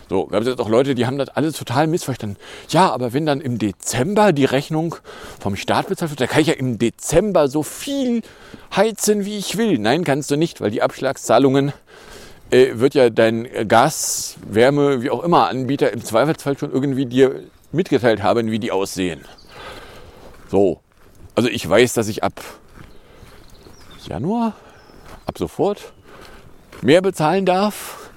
So, 0.07 0.27
gab 0.27 0.41
es 0.41 0.47
jetzt 0.47 0.59
auch 0.59 0.69
Leute, 0.69 0.93
die 0.93 1.07
haben 1.07 1.17
das 1.17 1.29
alles 1.29 1.57
total 1.57 1.87
missverstanden. 1.87 2.37
Ja, 2.69 2.91
aber 2.91 3.11
wenn 3.11 3.25
dann 3.25 3.41
im 3.41 3.57
Dezember 3.57 4.33
die 4.33 4.45
Rechnung 4.45 4.97
vom 5.39 5.55
Staat 5.55 5.89
bezahlt 5.89 6.11
wird, 6.11 6.21
da 6.21 6.27
kann 6.27 6.41
ich 6.41 6.47
ja 6.47 6.53
im 6.53 6.77
Dezember 6.77 7.47
so 7.47 7.63
viel 7.63 8.21
heizen, 8.75 9.25
wie 9.25 9.39
ich 9.39 9.57
will. 9.57 9.79
Nein, 9.79 10.03
kannst 10.03 10.29
du 10.29 10.37
nicht, 10.37 10.61
weil 10.61 10.69
die 10.69 10.83
Abschlagszahlungen 10.83 11.73
wird 12.51 12.93
ja 12.93 13.09
dein 13.09 13.47
Gas, 13.67 14.37
Wärme, 14.47 15.01
wie 15.01 15.09
auch 15.09 15.23
immer 15.23 15.49
Anbieter 15.49 15.91
im 15.91 16.03
Zweifelsfall 16.03 16.57
schon 16.57 16.71
irgendwie 16.71 17.05
dir 17.05 17.43
mitgeteilt 17.71 18.23
haben, 18.23 18.51
wie 18.51 18.59
die 18.59 18.71
aussehen. 18.71 19.21
So. 20.49 20.79
Also 21.35 21.49
ich 21.49 21.67
weiß, 21.67 21.93
dass 21.93 22.07
ich 22.07 22.23
ab 22.23 22.41
Januar, 24.07 24.53
ab 25.25 25.37
sofort 25.37 25.93
mehr 26.81 27.01
bezahlen 27.01 27.45
darf. 27.45 28.09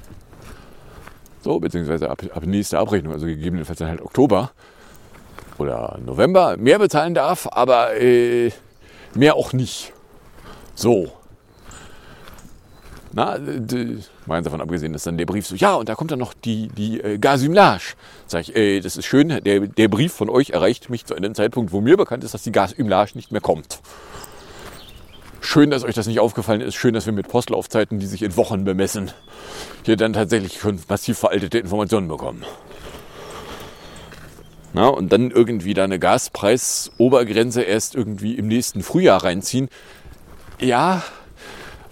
So, 1.43 1.59
beziehungsweise 1.59 2.11
ab, 2.11 2.23
ab 2.33 2.45
nächster 2.45 2.79
Abrechnung, 2.79 3.13
also 3.13 3.27
gegebenenfalls 3.27 3.79
dann 3.79 3.89
halt 3.89 4.03
Oktober 4.03 4.53
oder 5.59 5.99
November 6.05 6.57
mehr 6.57 6.79
bezahlen 6.79 7.15
darf, 7.15 7.49
aber 7.51 7.97
äh, 8.01 8.53
mehr 9.15 9.37
auch 9.37 9.53
nicht. 9.53 9.93
So. 10.75 11.13
Na, 13.13 13.39
mal 14.27 14.43
davon 14.43 14.61
abgesehen, 14.61 14.93
dass 14.93 15.03
dann 15.03 15.19
der 15.19 15.27
Brief 15.27 15.47
so, 15.47 15.57
ja, 15.57 15.75
und 15.75 15.89
da 15.89 15.97
kommt 15.97 16.13
dann 16.13 16.21
noch 16.21 16.33
die, 16.33 16.69
die 16.69 17.01
äh, 17.01 17.19
Gasümlage. 17.19 17.95
Sag 18.29 18.43
ich, 18.43 18.55
äh, 18.55 18.81
das 18.81 18.97
ist 18.97 19.07
schön, 19.07 19.29
der, 19.29 19.61
der 19.61 19.89
Brief 19.89 20.13
von 20.13 20.31
euch 20.31 20.51
erreicht 20.51 20.91
mich 20.91 21.07
zu 21.07 21.17
einem 21.17 21.35
Zeitpunkt, 21.35 21.73
wo 21.73 21.81
mir 21.81 21.97
bekannt 21.97 22.23
ist, 22.23 22.35
dass 22.35 22.45
die 22.45 22.53
Gasümlage 22.53 23.13
nicht 23.15 23.33
mehr 23.33 23.41
kommt. 23.41 23.81
Schön, 25.41 25.71
dass 25.71 25.83
euch 25.83 25.95
das 25.95 26.07
nicht 26.07 26.21
aufgefallen 26.21 26.61
ist. 26.61 26.77
Schön, 26.77 26.95
dass 26.95 27.07
wir 27.07 27.13
mit 27.13 27.27
Postlaufzeiten, 27.27 27.99
die 27.99 28.07
sich 28.07 28.23
in 28.23 28.37
Wochen 28.37 28.65
bemessen, 28.65 29.11
hier 29.85 29.97
dann 29.97 30.13
tatsächlich 30.13 30.61
schon 30.61 30.79
massiv 30.89 31.19
veraltete 31.19 31.59
Informationen 31.59 32.07
bekommen. 32.07 32.45
Na, 34.73 34.87
und 34.87 35.13
dann 35.13 35.33
irgendwie 35.33 35.75
da 35.75 35.83
eine 35.83 35.99
Gaspreisobergrenze 35.99 37.63
erst 37.63 37.97
irgendwie 37.97 38.35
im 38.35 38.47
nächsten 38.47 38.85
Frühjahr 38.85 39.25
reinziehen. 39.25 39.69
Ja, 40.61 41.03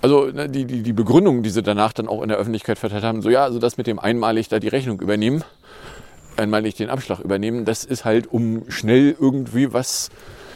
also 0.01 0.27
ne, 0.27 0.49
die, 0.49 0.65
die, 0.65 0.83
die 0.83 0.93
Begründung, 0.93 1.43
die 1.43 1.51
sie 1.51 1.63
danach 1.63 1.93
dann 1.93 2.09
auch 2.09 2.23
in 2.23 2.29
der 2.29 2.39
Öffentlichkeit 2.39 2.79
verteilt 2.79 3.05
haben, 3.05 3.23
so 3.23 3.31
ja, 3.31 3.45
also 3.45 3.59
das 3.59 3.77
mit 3.77 3.87
dem 3.87 3.99
einmalig 3.99 4.49
da 4.49 4.59
die 4.59 4.69
Rechnung 4.69 5.01
übernehmen, 5.01 5.45
einmalig 6.37 6.75
den 6.75 6.91
Abschlag 6.91 7.21
übernehmen, 7.21 7.65
das 7.65 7.85
ist 7.85 8.05
halt, 8.05 8.33
um 8.33 8.71
schnell 8.71 9.17
irgendwie 9.19 9.73
was 9.73 10.11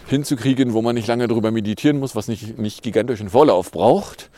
hinzukriegen, 0.06 0.72
wo 0.72 0.82
man 0.82 0.94
nicht 0.94 1.08
lange 1.08 1.28
drüber 1.28 1.50
meditieren 1.50 1.99
muss, 1.99 2.14
was 2.14 2.28
nicht, 2.28 2.58
nicht 2.58 2.82
gigantischen 2.82 3.30
Vorlauf 3.30 3.70
braucht. 3.70 4.30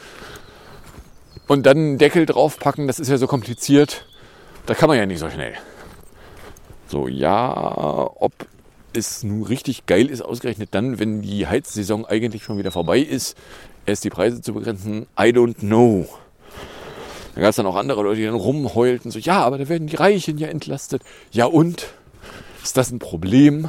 Und 1.47 1.67
dann 1.67 1.77
einen 1.77 1.99
Deckel 1.99 2.25
draufpacken, 2.27 2.87
das 2.87 2.99
ist 2.99 3.11
ja 3.11 3.19
so 3.19 3.27
kompliziert, 3.27 4.07
da 4.67 4.75
kann 4.75 4.89
man 4.89 4.97
ja 4.97 5.05
nicht 5.05 5.19
so 5.19 5.29
schnell. 5.29 5.55
So, 6.87 7.09
ja, 7.09 8.11
ob 8.17 8.33
es 8.95 9.23
nun 9.25 9.43
richtig 9.43 9.87
geil 9.87 10.09
ist, 10.09 10.23
ausgerechnet 10.23 10.71
dann, 10.73 10.99
wenn 10.99 11.23
die 11.23 11.47
Heizsaison 11.47 12.07
eigentlich 12.07 12.45
schon 12.45 12.57
wieder 12.57 12.71
vorbei 12.71 12.99
ist, 13.01 13.37
erst 13.87 14.05
die 14.05 14.11
Preise 14.11 14.41
zu 14.41 14.55
begrenzen, 14.55 15.07
I 15.19 15.31
don't 15.31 15.59
know. 15.61 16.07
Da 17.35 17.41
gab 17.41 17.51
es 17.51 17.57
dann 17.57 17.67
auch 17.67 17.77
andere 17.77 18.03
Leute, 18.03 18.17
die 18.17 18.27
dann 18.27 18.35
rumheulten, 18.35 19.11
so, 19.11 19.19
ja, 19.19 19.43
aber 19.43 19.59
da 19.59 19.69
werden 19.69 19.89
die 19.89 19.97
Reichen 19.97 20.39
ja 20.39 20.49
entlastet. 20.49 21.03
Ja 21.33 21.47
und? 21.47 21.89
Ist 22.63 22.77
das 22.77 22.91
ein 22.91 22.99
Problem? 22.99 23.69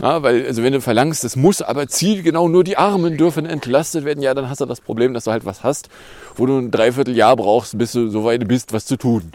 Ja, 0.00 0.22
weil, 0.22 0.46
also 0.46 0.62
wenn 0.62 0.72
du 0.72 0.80
verlangst, 0.80 1.24
es 1.24 1.36
muss 1.36 1.62
aber 1.62 1.88
zielgenau 1.88 2.48
nur 2.48 2.64
die 2.64 2.76
Armen 2.76 3.16
dürfen 3.16 3.46
entlastet 3.46 4.04
werden, 4.04 4.22
ja, 4.22 4.34
dann 4.34 4.48
hast 4.48 4.60
du 4.60 4.66
das 4.66 4.80
Problem, 4.80 5.14
dass 5.14 5.24
du 5.24 5.30
halt 5.30 5.46
was 5.46 5.62
hast, 5.62 5.88
wo 6.36 6.46
du 6.46 6.58
ein 6.58 6.70
Dreivierteljahr 6.70 7.34
brauchst, 7.34 7.78
bis 7.78 7.92
du 7.92 8.08
so 8.08 8.24
weit 8.24 8.46
bist, 8.46 8.72
was 8.72 8.84
zu 8.84 8.96
tun. 8.96 9.32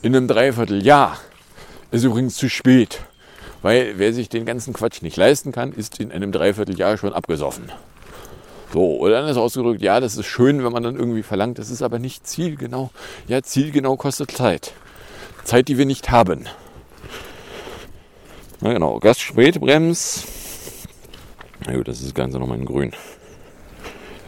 In 0.00 0.16
einem 0.16 0.26
Dreivierteljahr 0.26 1.18
ist 1.90 2.04
übrigens 2.04 2.36
zu 2.36 2.48
spät. 2.48 3.00
Weil 3.60 3.94
wer 3.96 4.12
sich 4.12 4.28
den 4.28 4.46
ganzen 4.46 4.72
Quatsch 4.72 5.02
nicht 5.02 5.16
leisten 5.16 5.52
kann, 5.52 5.72
ist 5.72 5.98
in 6.00 6.12
einem 6.12 6.32
Dreivierteljahr 6.32 6.96
schon 6.96 7.12
abgesoffen. 7.12 7.70
So, 8.72 8.98
oder 8.98 9.26
ist 9.28 9.36
ausgedrückt, 9.36 9.80
ja, 9.80 9.98
das 9.98 10.16
ist 10.16 10.26
schön, 10.26 10.62
wenn 10.62 10.72
man 10.72 10.82
dann 10.82 10.96
irgendwie 10.96 11.22
verlangt, 11.22 11.58
das 11.58 11.70
ist 11.70 11.82
aber 11.82 11.98
nicht 11.98 12.26
zielgenau. 12.26 12.90
Ja, 13.26 13.42
zielgenau 13.42 13.96
kostet 13.96 14.30
Zeit. 14.30 14.72
Zeit, 15.44 15.68
die 15.68 15.78
wir 15.78 15.86
nicht 15.86 16.10
haben. 16.10 16.46
Na 18.60 18.72
genau, 18.72 18.98
Gastspätbrems. 18.98 20.26
Na 21.66 21.76
gut, 21.76 21.88
das 21.88 21.98
ist 21.98 22.06
das 22.06 22.14
Ganze 22.14 22.38
nochmal 22.38 22.58
in 22.58 22.66
grün. 22.66 22.92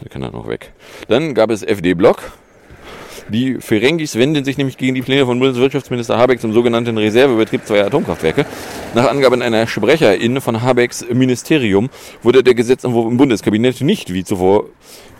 Der 0.01 0.09
kann 0.09 0.21
dann 0.21 0.31
noch 0.31 0.47
weg. 0.47 0.73
Dann 1.07 1.35
gab 1.35 1.51
es 1.51 1.61
FD-Block. 1.61 2.31
Die 3.31 3.61
Ferengis 3.61 4.17
wenden 4.17 4.43
sich 4.43 4.57
nämlich 4.57 4.75
gegen 4.75 4.93
die 4.93 5.01
Pläne 5.01 5.25
von 5.25 5.39
Bundeswirtschaftsminister 5.39 6.17
Habeck 6.17 6.41
zum 6.41 6.51
sogenannten 6.51 6.97
Reservebetrieb 6.97 7.65
zweier 7.65 7.85
Atomkraftwerke. 7.85 8.45
Nach 8.93 9.09
Angaben 9.09 9.41
einer 9.41 9.67
Sprecherin 9.67 10.41
von 10.41 10.61
Habecks 10.61 11.05
Ministerium 11.09 11.89
wurde 12.23 12.43
der 12.43 12.55
Gesetzentwurf 12.55 13.09
im 13.09 13.15
Bundeskabinett 13.15 13.79
nicht 13.79 14.13
wie 14.13 14.25
zuvor 14.25 14.65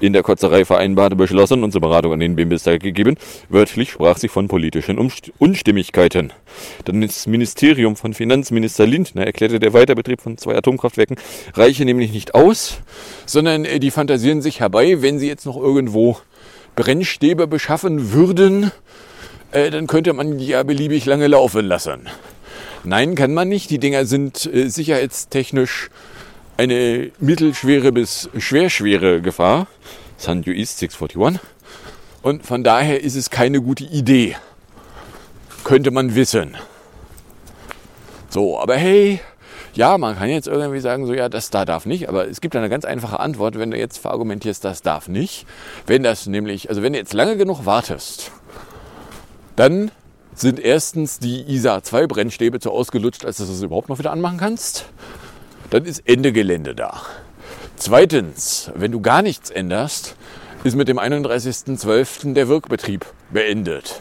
in 0.02 0.12
der 0.12 0.24
Kotzerei 0.24 0.66
vereinbart 0.66 1.16
beschlossen 1.16 1.64
und 1.64 1.72
zur 1.72 1.80
Beratung 1.80 2.12
an 2.12 2.20
den 2.20 2.36
Bundestag 2.36 2.82
gegeben. 2.82 3.16
Wörtlich 3.48 3.92
sprach 3.92 4.18
sie 4.18 4.28
von 4.28 4.50
politischen 4.50 4.98
Unstimmigkeiten. 5.38 6.34
Das 6.84 7.28
Ministerium 7.28 7.96
von 7.96 8.14
Finanzminister 8.14 8.86
Lindner 8.86 9.26
erklärte, 9.26 9.60
der 9.60 9.72
Weiterbetrieb 9.72 10.20
von 10.20 10.38
zwei 10.38 10.58
Atomkraftwerken 10.58 11.16
reiche 11.54 11.86
nämlich 11.86 12.12
nicht 12.12 12.36
aus, 12.36 12.80
sondern 13.26 13.64
die 13.64 13.92
fantasieren 13.92 14.42
sich 14.42 14.60
herbei, 14.60 15.02
wenn 15.02 15.18
sie 15.18 15.28
jetzt 15.28 15.46
noch 15.46 15.56
irgendwo 15.56 16.18
Brennstäbe 16.82 17.46
beschaffen 17.46 18.12
würden, 18.12 18.72
äh, 19.52 19.70
dann 19.70 19.86
könnte 19.86 20.14
man 20.14 20.40
die 20.40 20.48
ja 20.48 20.64
beliebig 20.64 21.06
lange 21.06 21.28
laufen 21.28 21.68
lassen. 21.68 22.10
Nein, 22.84 23.14
kann 23.14 23.36
man 23.36 23.50
nicht. 23.50 23.70
Die 23.70 23.78
Dinger 23.78 24.06
sind 24.06 24.52
äh, 24.52 24.68
sicherheitstechnisch 24.68 25.92
eine 26.58 27.12
mittelschwere 27.20 27.92
bis 27.92 28.30
schwerschwere 28.36 29.22
Gefahr. 29.22 29.68
Sanju 30.18 30.54
East 30.54 30.80
641. 30.80 31.40
Und 32.24 32.48
von 32.48 32.64
daher 32.64 33.04
ist 33.04 33.16
es 33.16 33.30
keine 33.30 33.62
gute 33.62 33.84
Idee. 33.84 34.36
Könnte 35.64 35.92
man 35.92 36.16
wissen. 36.16 36.58
So, 38.30 38.60
aber 38.60 38.76
hey, 38.76 39.20
ja, 39.74 39.98
man 39.98 40.18
kann 40.18 40.30
jetzt 40.30 40.48
irgendwie 40.48 40.80
sagen, 40.80 41.06
so 41.06 41.14
ja, 41.14 41.30
das 41.30 41.50
da 41.50 41.66
darf 41.66 41.86
nicht, 41.86 42.10
aber 42.10 42.28
es 42.28 42.42
gibt 42.42 42.56
eine 42.56 42.70
ganz 42.70 42.86
einfache 42.86 43.20
Antwort, 43.20 43.58
wenn 43.58 43.72
du 43.72 43.78
jetzt 43.78 43.98
verargumentierst, 43.98 44.64
das 44.66 44.82
darf 44.82 45.08
nicht. 45.08 45.46
Wenn 45.88 46.04
das 46.04 46.28
nämlich, 46.28 46.70
also 46.70 46.82
wenn 46.82 46.94
du 46.94 47.00
jetzt 47.00 47.14
lange 47.14 47.38
genug 47.38 47.66
wartest, 47.66 48.32
dann 49.56 49.92
sind 50.34 50.60
erstens 50.60 51.20
die 51.20 51.42
ISA 51.54 51.84
2 51.84 52.08
Brennstäbe 52.08 52.60
zu 52.60 52.72
ausgelutscht, 52.72 53.26
als 53.26 53.38
dass 53.38 53.48
du 53.48 53.54
es 53.54 53.62
überhaupt 53.62 53.90
noch 53.90 54.00
wieder 54.00 54.12
anmachen 54.12 54.38
kannst. 54.38 54.86
Dann 55.70 55.86
ist 55.86 56.02
Ende 56.06 56.32
Gelände 56.32 56.76
da. 56.76 57.02
Zweitens, 57.78 58.72
wenn 58.76 58.92
du 58.92 59.02
gar 59.02 59.22
nichts 59.22 59.50
änderst, 59.50 60.16
ist 60.64 60.76
mit 60.76 60.88
dem 60.88 61.00
31.12. 61.00 62.34
der 62.34 62.48
Wirkbetrieb 62.48 63.06
beendet. 63.32 64.00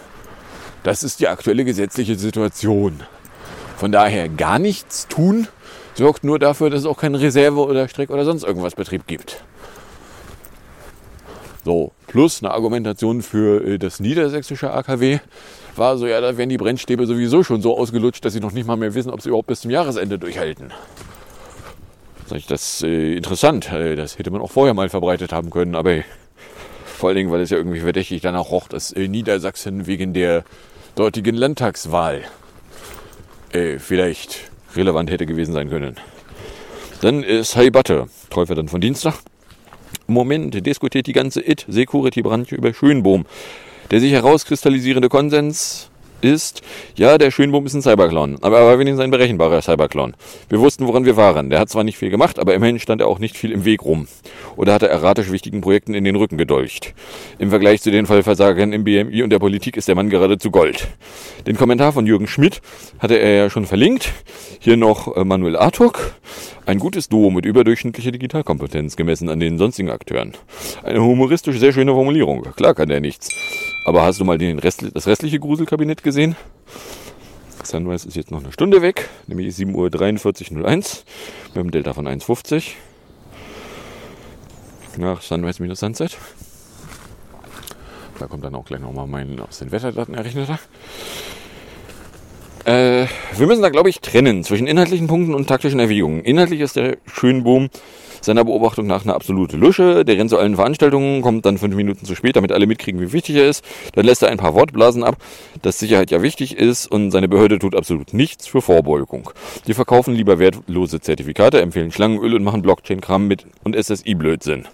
Das 0.82 1.02
ist 1.02 1.20
die 1.20 1.28
aktuelle 1.28 1.64
gesetzliche 1.64 2.16
Situation. 2.16 3.00
Von 3.76 3.92
daher 3.92 4.28
gar 4.28 4.58
nichts 4.58 5.08
tun 5.08 5.48
sorgt 5.94 6.24
nur 6.24 6.38
dafür, 6.38 6.70
dass 6.70 6.80
es 6.80 6.86
auch 6.86 6.98
keine 6.98 7.20
Reserve 7.20 7.60
oder 7.60 7.88
Streck 7.88 8.10
oder 8.10 8.24
sonst 8.24 8.44
irgendwas 8.44 8.74
Betrieb 8.74 9.06
gibt. 9.06 9.42
So, 11.64 11.92
plus 12.06 12.42
eine 12.42 12.52
Argumentation 12.54 13.20
für 13.22 13.62
äh, 13.64 13.78
das 13.78 14.00
niedersächsische 14.00 14.72
AKW 14.72 15.18
war 15.76 15.98
so, 15.98 16.06
ja, 16.06 16.20
da 16.20 16.36
werden 16.36 16.48
die 16.48 16.56
Brennstäbe 16.56 17.06
sowieso 17.06 17.44
schon 17.44 17.60
so 17.60 17.76
ausgelutscht, 17.76 18.24
dass 18.24 18.32
sie 18.32 18.40
noch 18.40 18.52
nicht 18.52 18.66
mal 18.66 18.76
mehr 18.76 18.94
wissen, 18.94 19.10
ob 19.10 19.20
sie 19.20 19.28
überhaupt 19.28 19.48
bis 19.48 19.60
zum 19.60 19.70
Jahresende 19.70 20.18
durchhalten. 20.18 20.72
Das 22.48 22.82
äh, 22.82 23.16
interessant. 23.16 23.72
Äh, 23.72 23.96
das 23.96 24.18
hätte 24.18 24.30
man 24.30 24.40
auch 24.40 24.50
vorher 24.50 24.72
mal 24.72 24.88
verbreitet 24.88 25.32
haben 25.32 25.50
können, 25.50 25.74
aber 25.74 26.02
vor 26.84 27.08
allen 27.08 27.16
Dingen, 27.16 27.30
weil 27.30 27.40
es 27.40 27.50
ja 27.50 27.56
irgendwie 27.56 27.80
verdächtig 27.80 28.20
danach 28.22 28.50
roch, 28.50 28.68
dass 28.68 28.94
Niedersachsen 28.94 29.86
wegen 29.86 30.12
der 30.12 30.44
dortigen 30.96 31.34
Landtagswahl 31.34 32.22
vielleicht 33.78 34.49
relevant 34.76 35.10
hätte 35.10 35.26
gewesen 35.26 35.52
sein 35.52 35.70
können. 35.70 35.96
Dann 37.00 37.22
ist 37.22 37.56
Heibatte, 37.56 38.06
Teufel 38.28 38.56
dann 38.56 38.68
von 38.68 38.80
Dienstag. 38.80 39.14
Moment 40.06 40.66
diskutiert 40.66 41.06
die 41.06 41.12
ganze 41.12 41.40
IT-Security-Branche 41.40 42.54
über 42.54 42.74
Schönbohm. 42.74 43.26
Der 43.90 44.00
sich 44.00 44.12
herauskristallisierende 44.12 45.08
Konsens 45.08 45.89
ist, 46.22 46.62
ja, 46.94 47.18
der 47.18 47.30
Schönbohm 47.30 47.66
ist 47.66 47.74
ein 47.74 47.82
Cyberclown, 47.82 48.38
aber 48.40 48.58
er 48.58 48.66
war 48.66 48.78
wenigstens 48.78 49.02
ein 49.02 49.10
berechenbarer 49.10 49.62
Cyberclown. 49.62 50.14
Wir 50.48 50.60
wussten, 50.60 50.86
woran 50.86 51.04
wir 51.04 51.16
waren. 51.16 51.50
Der 51.50 51.60
hat 51.60 51.68
zwar 51.68 51.84
nicht 51.84 51.98
viel 51.98 52.10
gemacht, 52.10 52.38
aber 52.38 52.54
immerhin 52.54 52.78
stand 52.78 53.00
er 53.00 53.08
auch 53.08 53.18
nicht 53.18 53.36
viel 53.36 53.52
im 53.52 53.64
Weg 53.64 53.82
rum. 53.82 54.08
Oder 54.56 54.74
hat 54.74 54.82
er 54.82 54.90
erratisch 54.90 55.30
wichtigen 55.30 55.60
Projekten 55.60 55.94
in 55.94 56.04
den 56.04 56.16
Rücken 56.16 56.38
gedolcht. 56.38 56.94
Im 57.38 57.50
Vergleich 57.50 57.82
zu 57.82 57.90
den 57.90 58.06
Fallversagern 58.06 58.72
im 58.72 58.84
BMI 58.84 59.22
und 59.22 59.30
der 59.30 59.38
Politik 59.38 59.76
ist 59.76 59.88
der 59.88 59.94
Mann 59.94 60.10
geradezu 60.10 60.50
Gold. 60.50 60.88
Den 61.46 61.56
Kommentar 61.56 61.92
von 61.92 62.06
Jürgen 62.06 62.26
Schmidt 62.26 62.60
hatte 62.98 63.16
er 63.16 63.34
ja 63.34 63.50
schon 63.50 63.66
verlinkt. 63.66 64.12
Hier 64.58 64.76
noch 64.76 65.16
äh, 65.16 65.24
Manuel 65.24 65.56
Artuk. 65.56 66.14
Ein 66.66 66.78
gutes 66.78 67.08
Duo 67.08 67.30
mit 67.30 67.46
überdurchschnittlicher 67.46 68.12
Digitalkompetenz 68.12 68.96
gemessen 68.96 69.28
an 69.28 69.40
den 69.40 69.58
sonstigen 69.58 69.90
Akteuren. 69.90 70.34
Eine 70.82 71.02
humoristisch 71.02 71.58
sehr 71.58 71.72
schöne 71.72 71.92
Formulierung. 71.92 72.42
Klar 72.54 72.74
kann 72.74 72.88
der 72.88 73.00
nichts. 73.00 73.28
Aber 73.86 74.02
hast 74.02 74.20
du 74.20 74.24
mal 74.24 74.38
den 74.38 74.58
Rest, 74.58 74.84
das 74.94 75.06
restliche 75.06 75.40
Gruselkabinett 75.40 76.02
gesehen? 76.02 76.36
Sunrise 77.64 78.06
ist 78.06 78.16
jetzt 78.16 78.30
noch 78.30 78.42
eine 78.42 78.52
Stunde 78.52 78.82
weg, 78.82 79.08
nämlich 79.26 79.54
7.43.01 79.56 80.54
Uhr 80.54 80.64
mit 80.64 81.56
einem 81.56 81.70
Delta 81.70 81.92
von 81.92 82.06
1,50 82.06 82.72
nach 84.98 85.22
Sunrise 85.22 85.62
minus 85.62 85.80
Sunset. 85.80 86.16
Da 88.18 88.26
kommt 88.26 88.44
dann 88.44 88.54
auch 88.54 88.66
gleich 88.66 88.80
nochmal 88.80 89.06
mein 89.06 89.40
aus 89.40 89.60
den 89.60 89.72
Wetterdaten 89.72 90.14
errechneter. 90.14 90.58
Äh, 92.64 93.06
wir 93.36 93.46
müssen 93.46 93.62
da, 93.62 93.70
glaube 93.70 93.88
ich, 93.88 94.00
trennen 94.00 94.44
zwischen 94.44 94.66
inhaltlichen 94.66 95.06
Punkten 95.06 95.34
und 95.34 95.46
taktischen 95.46 95.80
Erwägungen. 95.80 96.22
Inhaltlich 96.22 96.60
ist 96.60 96.76
der 96.76 96.98
Schönboom 97.06 97.70
seiner 98.20 98.44
Beobachtung 98.44 98.86
nach 98.86 99.04
eine 99.04 99.14
absolute 99.14 99.56
Lusche. 99.56 100.04
Der 100.04 100.16
rennt 100.18 100.30
zu 100.30 100.38
allen 100.38 100.56
Veranstaltungen, 100.56 101.22
kommt 101.22 101.46
dann 101.46 101.58
fünf 101.58 101.74
Minuten 101.74 102.04
zu 102.04 102.14
spät, 102.14 102.36
damit 102.36 102.52
alle 102.52 102.66
mitkriegen, 102.66 103.00
wie 103.00 103.12
wichtig 103.12 103.36
er 103.36 103.48
ist. 103.48 103.64
Dann 103.94 104.06
lässt 104.06 104.22
er 104.22 104.30
ein 104.30 104.38
paar 104.38 104.54
Wortblasen 104.54 105.02
ab, 105.02 105.16
dass 105.62 105.78
Sicherheit 105.78 106.10
ja 106.10 106.22
wichtig 106.22 106.56
ist 106.56 106.86
und 106.86 107.10
seine 107.10 107.28
Behörde 107.28 107.58
tut 107.58 107.74
absolut 107.74 108.14
nichts 108.14 108.46
für 108.46 108.62
Vorbeugung. 108.62 109.30
Die 109.66 109.74
verkaufen 109.74 110.14
lieber 110.14 110.38
wertlose 110.38 111.00
Zertifikate, 111.00 111.60
empfehlen 111.60 111.92
Schlangenöl 111.92 112.34
und 112.34 112.44
machen 112.44 112.62
Blockchain-Kram 112.62 113.26
mit 113.26 113.46
und 113.64 113.76
SSI-Blödsinn. 113.76 114.66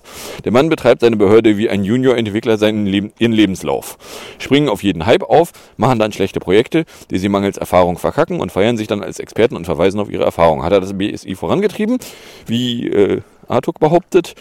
Der 0.45 0.53
Mann 0.53 0.69
betreibt 0.69 1.01
seine 1.01 1.17
Behörde 1.17 1.57
wie 1.57 1.69
ein 1.69 1.85
Junior-Entwickler 1.85 2.59
seinen 2.59 2.87
Leb 2.87 3.13
ihren 3.19 3.33
Lebenslauf. 3.33 3.99
Springen 4.39 4.69
auf 4.69 4.83
jeden 4.83 5.07
Hype 5.07 5.23
auf, 5.23 5.53
machen 5.77 5.99
dann 5.99 6.13
schlechte 6.13 6.41
Projekte, 6.41 6.85
die 7.11 7.19
sie 7.19 7.29
mangels 7.29 7.57
Erfahrung 7.57 7.99
verkacken 7.99 8.41
und 8.41 8.53
feiern 8.53 8.77
sich 8.77 8.89
dann 8.89 9.03
als 9.03 9.19
Experten 9.19 9.57
und 9.57 9.65
verweisen 9.65 10.01
auf 10.01 10.11
ihre 10.11 10.25
Erfahrung. 10.25 10.63
Hat 10.63 10.73
er 10.73 10.81
das 10.81 10.97
BSI 10.97 11.35
vorangetrieben? 11.35 11.99
Wie 12.47 12.89
äh, 12.89 13.21
Artuk 13.49 13.79
behauptet. 13.79 14.35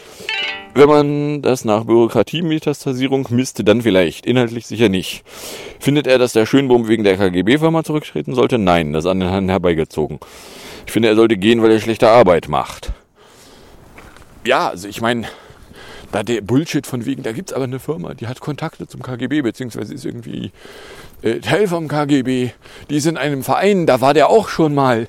Wenn 0.73 0.89
man 0.89 1.41
das 1.41 1.63
nach 1.63 1.85
Bürokratie-Metastasierung 1.85 3.27
misste, 3.29 3.63
dann 3.63 3.81
vielleicht. 3.81 4.25
Inhaltlich 4.25 4.67
sicher 4.67 4.89
nicht. 4.89 5.23
Findet 5.79 6.05
er, 6.05 6.17
dass 6.17 6.33
der 6.33 6.45
Schönbohm 6.45 6.89
wegen 6.89 7.05
der 7.05 7.15
KGB-Firma 7.15 7.83
zurücktreten 7.85 8.35
sollte? 8.35 8.57
Nein, 8.57 8.91
das 8.91 9.05
an 9.05 9.21
den 9.21 9.29
Haaren 9.29 9.47
herbeigezogen. 9.47 10.19
Ich 10.85 10.91
finde, 10.91 11.07
er 11.07 11.15
sollte 11.15 11.37
gehen, 11.37 11.63
weil 11.63 11.71
er 11.71 11.79
schlechte 11.79 12.09
Arbeit 12.09 12.49
macht. 12.49 12.91
Ja, 14.45 14.67
also 14.67 14.87
ich 14.87 14.99
meine, 14.99 15.27
da 16.11 16.23
der 16.23 16.41
Bullshit 16.41 16.85
von 16.85 17.05
wegen, 17.05 17.23
da 17.23 17.31
gibt 17.31 17.51
es 17.51 17.55
aber 17.55 17.63
eine 17.63 17.79
Firma, 17.79 18.13
die 18.13 18.27
hat 18.27 18.39
Kontakte 18.39 18.87
zum 18.87 19.01
KGB, 19.01 19.41
beziehungsweise 19.41 19.93
ist 19.93 20.05
irgendwie 20.05 20.51
äh, 21.21 21.39
Teil 21.39 21.67
vom 21.67 21.87
KGB. 21.87 22.51
Die 22.89 22.95
ist 22.95 23.07
in 23.07 23.17
einem 23.17 23.43
Verein, 23.43 23.85
da 23.85 24.01
war 24.01 24.13
der 24.13 24.29
auch 24.29 24.49
schon 24.49 24.75
mal. 24.75 25.07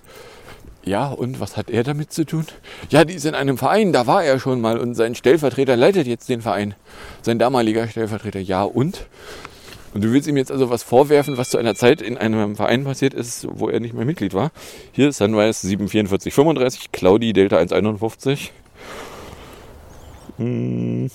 Ja, 0.86 1.08
und 1.08 1.40
was 1.40 1.56
hat 1.56 1.68
er 1.68 1.82
damit 1.82 2.12
zu 2.12 2.24
tun? 2.24 2.46
Ja, 2.90 3.04
die 3.04 3.14
ist 3.14 3.26
in 3.26 3.34
einem 3.34 3.58
Verein, 3.58 3.92
da 3.92 4.06
war 4.06 4.22
er 4.22 4.38
schon 4.38 4.60
mal 4.60 4.78
und 4.78 4.94
sein 4.94 5.16
Stellvertreter 5.16 5.76
leitet 5.76 6.06
jetzt 6.06 6.28
den 6.28 6.42
Verein. 6.42 6.76
Sein 7.22 7.40
damaliger 7.40 7.88
Stellvertreter, 7.88 8.38
ja 8.38 8.62
und? 8.62 9.08
Und 9.94 10.04
du 10.04 10.12
willst 10.12 10.28
ihm 10.28 10.36
jetzt 10.36 10.52
also 10.52 10.70
was 10.70 10.84
vorwerfen, 10.84 11.38
was 11.38 11.50
zu 11.50 11.58
einer 11.58 11.74
Zeit 11.74 12.00
in 12.00 12.16
einem 12.16 12.54
Verein 12.54 12.84
passiert 12.84 13.14
ist, 13.14 13.48
wo 13.50 13.68
er 13.68 13.80
nicht 13.80 13.94
mehr 13.94 14.04
Mitglied 14.04 14.32
war. 14.32 14.52
Hier 14.92 15.10
Sunrise 15.10 15.66
74435, 15.66 16.92
Claudi 16.92 17.32
Delta 17.32 17.56
151. 17.58 18.52
Hm. 20.36 21.10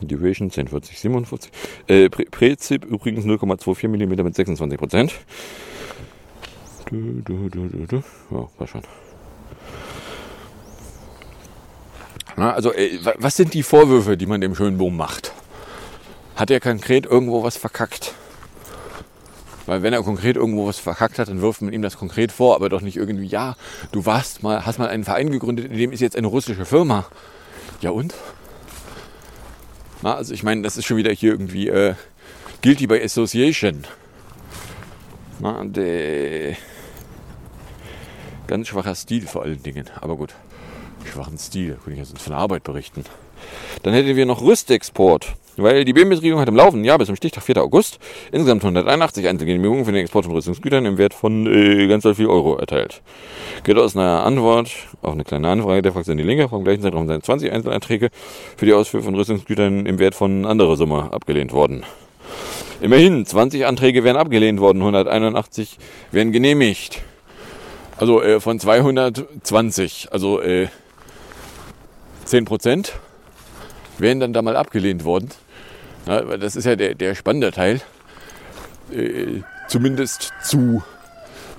Duration 0.00 0.50
104047. 0.50 1.52
Äh, 1.86 2.08
Präzip 2.08 2.84
übrigens 2.86 3.24
0,24 3.24 3.86
mm 3.86 4.24
mit 4.24 4.34
26 4.34 4.78
Prozent. 4.78 5.12
Du, 6.92 7.22
du, 7.24 7.48
du, 7.48 7.68
du, 7.68 7.86
du. 7.86 7.96
Ja, 8.30 8.48
war 8.58 8.66
schon. 8.66 8.82
Na, 12.36 12.52
also, 12.52 12.70
ey, 12.70 13.00
was 13.16 13.34
sind 13.34 13.54
die 13.54 13.62
Vorwürfe, 13.62 14.18
die 14.18 14.26
man 14.26 14.42
dem 14.42 14.54
Schönbohm 14.54 14.94
macht? 14.94 15.32
Hat 16.36 16.50
er 16.50 16.60
konkret 16.60 17.06
irgendwo 17.06 17.42
was 17.42 17.56
verkackt? 17.56 18.12
Weil 19.64 19.82
wenn 19.82 19.94
er 19.94 20.02
konkret 20.02 20.36
irgendwo 20.36 20.66
was 20.66 20.78
verkackt 20.78 21.18
hat, 21.18 21.28
dann 21.28 21.40
wirft 21.40 21.62
man 21.62 21.72
ihm 21.72 21.80
das 21.80 21.96
konkret 21.96 22.30
vor, 22.30 22.56
aber 22.56 22.68
doch 22.68 22.82
nicht 22.82 22.98
irgendwie, 22.98 23.26
ja, 23.26 23.56
du 23.92 24.04
warst 24.04 24.42
mal, 24.42 24.66
hast 24.66 24.78
mal 24.78 24.88
einen 24.88 25.04
Verein 25.04 25.30
gegründet, 25.30 25.70
in 25.70 25.78
dem 25.78 25.92
ist 25.92 26.00
jetzt 26.00 26.16
eine 26.16 26.26
russische 26.26 26.66
Firma. 26.66 27.06
Ja 27.80 27.88
und? 27.90 28.12
Na, 30.02 30.16
also 30.16 30.34
ich 30.34 30.42
meine, 30.42 30.60
das 30.60 30.76
ist 30.76 30.84
schon 30.84 30.98
wieder 30.98 31.12
hier 31.12 31.30
irgendwie 31.30 31.68
äh, 31.68 31.94
guilty 32.60 32.86
by 32.86 33.00
association. 33.02 33.86
Na, 35.40 35.64
der 35.64 36.54
Ganz 38.52 38.68
schwacher 38.68 38.94
Stil 38.94 39.26
vor 39.26 39.44
allen 39.44 39.62
Dingen. 39.62 39.86
Aber 39.98 40.14
gut, 40.14 40.34
schwachen 41.10 41.38
Stil. 41.38 41.78
Könnte 41.82 41.92
ich 41.92 42.06
jetzt 42.06 42.20
von 42.20 42.32
der 42.32 42.38
Arbeit 42.38 42.64
berichten. 42.64 43.02
Dann 43.82 43.94
hätten 43.94 44.14
wir 44.14 44.26
noch 44.26 44.42
Rüstexport. 44.42 45.36
Weil 45.56 45.86
die 45.86 45.94
BMS-Regierung 45.94 46.38
hat 46.38 46.50
im 46.50 46.56
laufenden 46.56 46.84
Jahr 46.84 46.98
bis 46.98 47.06
zum 47.06 47.16
Stichtag 47.16 47.44
4. 47.44 47.62
August 47.62 47.98
insgesamt 48.30 48.62
181 48.62 49.26
Einzelgenehmigungen 49.26 49.86
für 49.86 49.92
den 49.92 50.02
Export 50.02 50.26
von 50.26 50.34
Rüstungsgütern 50.34 50.84
im 50.84 50.98
Wert 50.98 51.14
von 51.14 51.46
äh, 51.46 51.86
ganz 51.86 52.06
viel 52.14 52.26
Euro 52.26 52.56
erteilt. 52.56 53.00
Geht 53.64 53.78
aus 53.78 53.96
einer 53.96 54.22
Antwort 54.26 54.70
auf 55.00 55.14
eine 55.14 55.24
kleine 55.24 55.48
Anfrage 55.48 55.80
der 55.80 55.92
Fraktion 55.92 56.18
Die 56.18 56.22
Linke 56.22 56.50
vom 56.50 56.62
gleichen 56.62 56.82
Zeitraum 56.82 57.06
sind 57.06 57.24
20 57.24 57.50
Einzelanträge 57.52 58.10
für 58.58 58.66
die 58.66 58.74
Ausführung 58.74 59.06
von 59.06 59.14
Rüstungsgütern 59.14 59.86
im 59.86 59.98
Wert 59.98 60.14
von 60.14 60.44
anderer 60.44 60.76
Summe 60.76 61.10
abgelehnt 61.10 61.52
worden. 61.52 61.84
Immerhin, 62.82 63.24
20 63.24 63.64
Anträge 63.64 64.04
werden 64.04 64.18
abgelehnt 64.18 64.60
worden, 64.60 64.80
181 64.80 65.78
werden 66.10 66.32
genehmigt. 66.32 67.02
Also 68.02 68.20
äh, 68.20 68.40
von 68.40 68.58
220, 68.58 70.08
also 70.10 70.40
äh, 70.40 70.66
10 72.24 72.46
Prozent, 72.46 72.94
wären 73.96 74.18
dann 74.18 74.32
da 74.32 74.42
mal 74.42 74.56
abgelehnt 74.56 75.04
worden. 75.04 75.30
Ja, 76.08 76.36
das 76.36 76.56
ist 76.56 76.64
ja 76.64 76.74
der, 76.74 76.96
der 76.96 77.14
spannende 77.14 77.52
Teil. 77.52 77.80
Äh, 78.90 79.42
zumindest 79.68 80.32
zu 80.42 80.82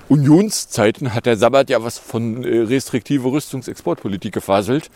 Unionszeiten 0.10 1.14
hat 1.14 1.28
der 1.28 1.38
Sabbat 1.38 1.70
ja 1.70 1.82
was 1.82 1.98
von 1.98 2.44
äh, 2.44 2.64
restriktive 2.64 3.32
Rüstungsexportpolitik 3.32 4.34
gefaselt, 4.34 4.92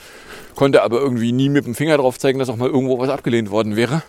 konnte 0.53 0.83
aber 0.83 0.99
irgendwie 0.99 1.31
nie 1.31 1.47
mit 1.47 1.65
dem 1.65 1.75
Finger 1.75 1.95
drauf 1.95 2.19
zeigen, 2.19 2.39
dass 2.39 2.49
auch 2.49 2.57
mal 2.57 2.67
irgendwo 2.67 2.99
was 2.99 3.07
abgelehnt 3.07 3.51
worden 3.51 3.77
wäre. 3.77 4.03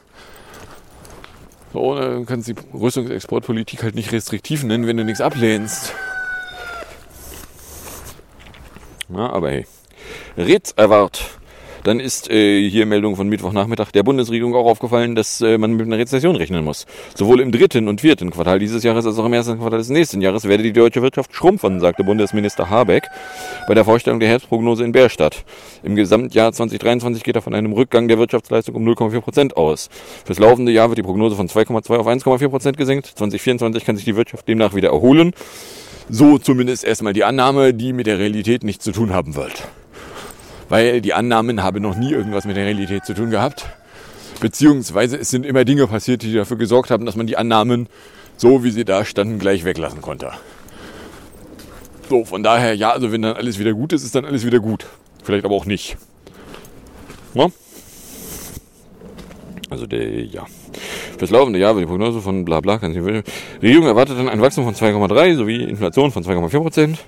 So, 1.73 1.95
dann 1.95 2.27
kannst 2.27 2.49
du 2.49 2.55
die 2.55 2.61
Rüstungsexportpolitik 2.77 3.85
halt 3.85 3.95
nicht 3.95 4.11
restriktiv 4.11 4.65
nennen, 4.65 4.89
wenn 4.89 4.97
du 4.97 5.05
nichts 5.05 5.21
ablehnst. 5.21 5.95
Na, 9.09 9.31
aber 9.31 9.51
hey. 9.51 9.67
Ritz 10.37 10.75
erwart. 10.77 11.39
Dann 11.85 12.01
ist 12.01 12.29
äh, 12.31 12.69
hier 12.69 12.85
Meldung 12.85 13.17
von 13.17 13.29
Mittwochnachmittag 13.29 13.93
der 13.93 14.03
Bundesregierung 14.03 14.55
auch 14.55 14.67
aufgefallen, 14.67 15.15
dass 15.15 15.41
äh, 15.41 15.57
man 15.57 15.73
mit 15.73 15.87
einer 15.87 15.97
Rezession 15.97 16.37
rechnen 16.37 16.63
muss. 16.63 16.85
Sowohl 17.15 17.41
im 17.41 17.53
dritten 17.53 17.89
und 17.89 18.03
vierten 18.03 18.31
Quartal 18.31 18.59
dieses 18.59 18.83
Jahres 18.83 19.07
als 19.07 19.19
auch 19.19 19.25
im 19.25 19.33
ersten 19.33 19.59
Quartal 19.59 19.79
des 19.79 19.89
nächsten 19.89 20.21
Jahres 20.21 20.45
werde 20.45 20.63
die 20.63 20.73
deutsche 20.73 21.01
Wirtschaft 21.01 21.35
schrumpfen, 21.35 21.81
sagte 21.81 22.05
Bundesminister 22.05 22.69
Habeck 22.69 23.05
bei 23.67 23.75
der 23.75 23.87
Vorstellung 23.87 24.21
der 24.21 24.29
Herbstprognose 24.29 24.85
in 24.85 24.93
Bärstadt. 24.93 25.45
Im 25.83 25.97
Gesamtjahr 25.97 26.53
2023 26.53 27.23
geht 27.23 27.37
er 27.37 27.43
von 27.43 27.55
einem 27.55 27.73
Rückgang 27.73 28.09
der 28.09 28.19
Wirtschaftsleistung 28.19 28.75
um 28.75 28.87
0,4 28.87 29.21
Prozent 29.21 29.57
aus. 29.57 29.89
Fürs 30.27 30.39
laufende 30.39 30.73
Jahr 30.73 30.91
wird 30.91 30.99
die 30.99 31.03
Prognose 31.03 31.37
von 31.37 31.49
2,2 31.49 31.97
auf 31.97 32.07
1,4 32.07 32.49
Prozent 32.49 32.77
gesenkt. 32.77 33.07
2024 33.07 33.85
kann 33.87 33.97
sich 33.97 34.05
die 34.05 34.17
Wirtschaft 34.17 34.47
demnach 34.49 34.75
wieder 34.75 34.91
erholen. 34.91 35.33
So 36.11 36.39
zumindest 36.39 36.85
erstmal 36.85 37.13
die 37.13 37.25
Annahme, 37.25 37.75
die 37.75 37.93
mit 37.93 38.07
der 38.07 38.19
Realität 38.19 38.65
nichts 38.65 38.85
zu 38.85 38.93
tun 38.93 39.13
haben 39.13 39.35
wird. 39.37 39.69
Weil 40.71 41.01
die 41.01 41.13
Annahmen 41.13 41.63
haben 41.63 41.83
noch 41.83 41.97
nie 41.97 42.13
irgendwas 42.13 42.45
mit 42.45 42.57
der 42.57 42.65
Realität 42.65 43.05
zu 43.05 43.15
tun 43.15 43.31
gehabt. 43.31 43.67
Beziehungsweise 44.41 45.19
es 45.19 45.31
sind 45.31 45.45
immer 45.45 45.65
Dinge 45.65 45.87
passiert, 45.87 46.23
die 46.23 46.33
dafür 46.33 46.57
gesorgt 46.57 46.91
haben, 46.91 47.05
dass 47.05 47.17
man 47.17 47.27
die 47.27 47.37
Annahmen, 47.37 47.89
so 48.37 48.65
wie 48.65 48.71
sie 48.71 48.85
da 48.85 49.05
standen, 49.05 49.39
gleich 49.39 49.65
weglassen 49.65 50.01
konnte. 50.01 50.33
So, 52.09 52.25
von 52.25 52.43
daher, 52.43 52.75
ja, 52.75 52.91
also 52.91 53.13
wenn 53.13 53.21
dann 53.21 53.37
alles 53.37 53.59
wieder 53.59 53.75
gut 53.75 53.93
ist, 53.93 54.03
ist 54.03 54.15
dann 54.15 54.25
alles 54.25 54.47
wieder 54.47 54.61
gut. 54.61 54.87
Vielleicht 55.23 55.45
aber 55.45 55.55
auch 55.55 55.67
nicht. 55.67 55.99
Ja? 57.35 57.49
Also 59.71 59.87
der, 59.87 60.25
ja. 60.25 60.47
Fürs 61.19 61.31
laufende 61.31 61.59
Jahr 61.59 61.75
wird 61.75 61.85
die 61.85 61.89
Prognose 61.89 62.21
von 62.21 62.45
bla 62.45 62.61
bla, 62.61 62.79
kann 62.79 62.93
ich 62.93 62.99
nicht 62.99 63.25
Die 63.61 63.67
Regierung 63.67 63.87
erwartet 63.87 64.19
dann 64.19 64.29
ein 64.29 64.41
Wachstum 64.41 64.65
von 64.65 64.75
2,3 64.75 65.37
sowie 65.37 65.65
Inflation 65.65 66.11
von 66.11 66.25
2,4 66.25 66.61
Prozent. 66.61 66.99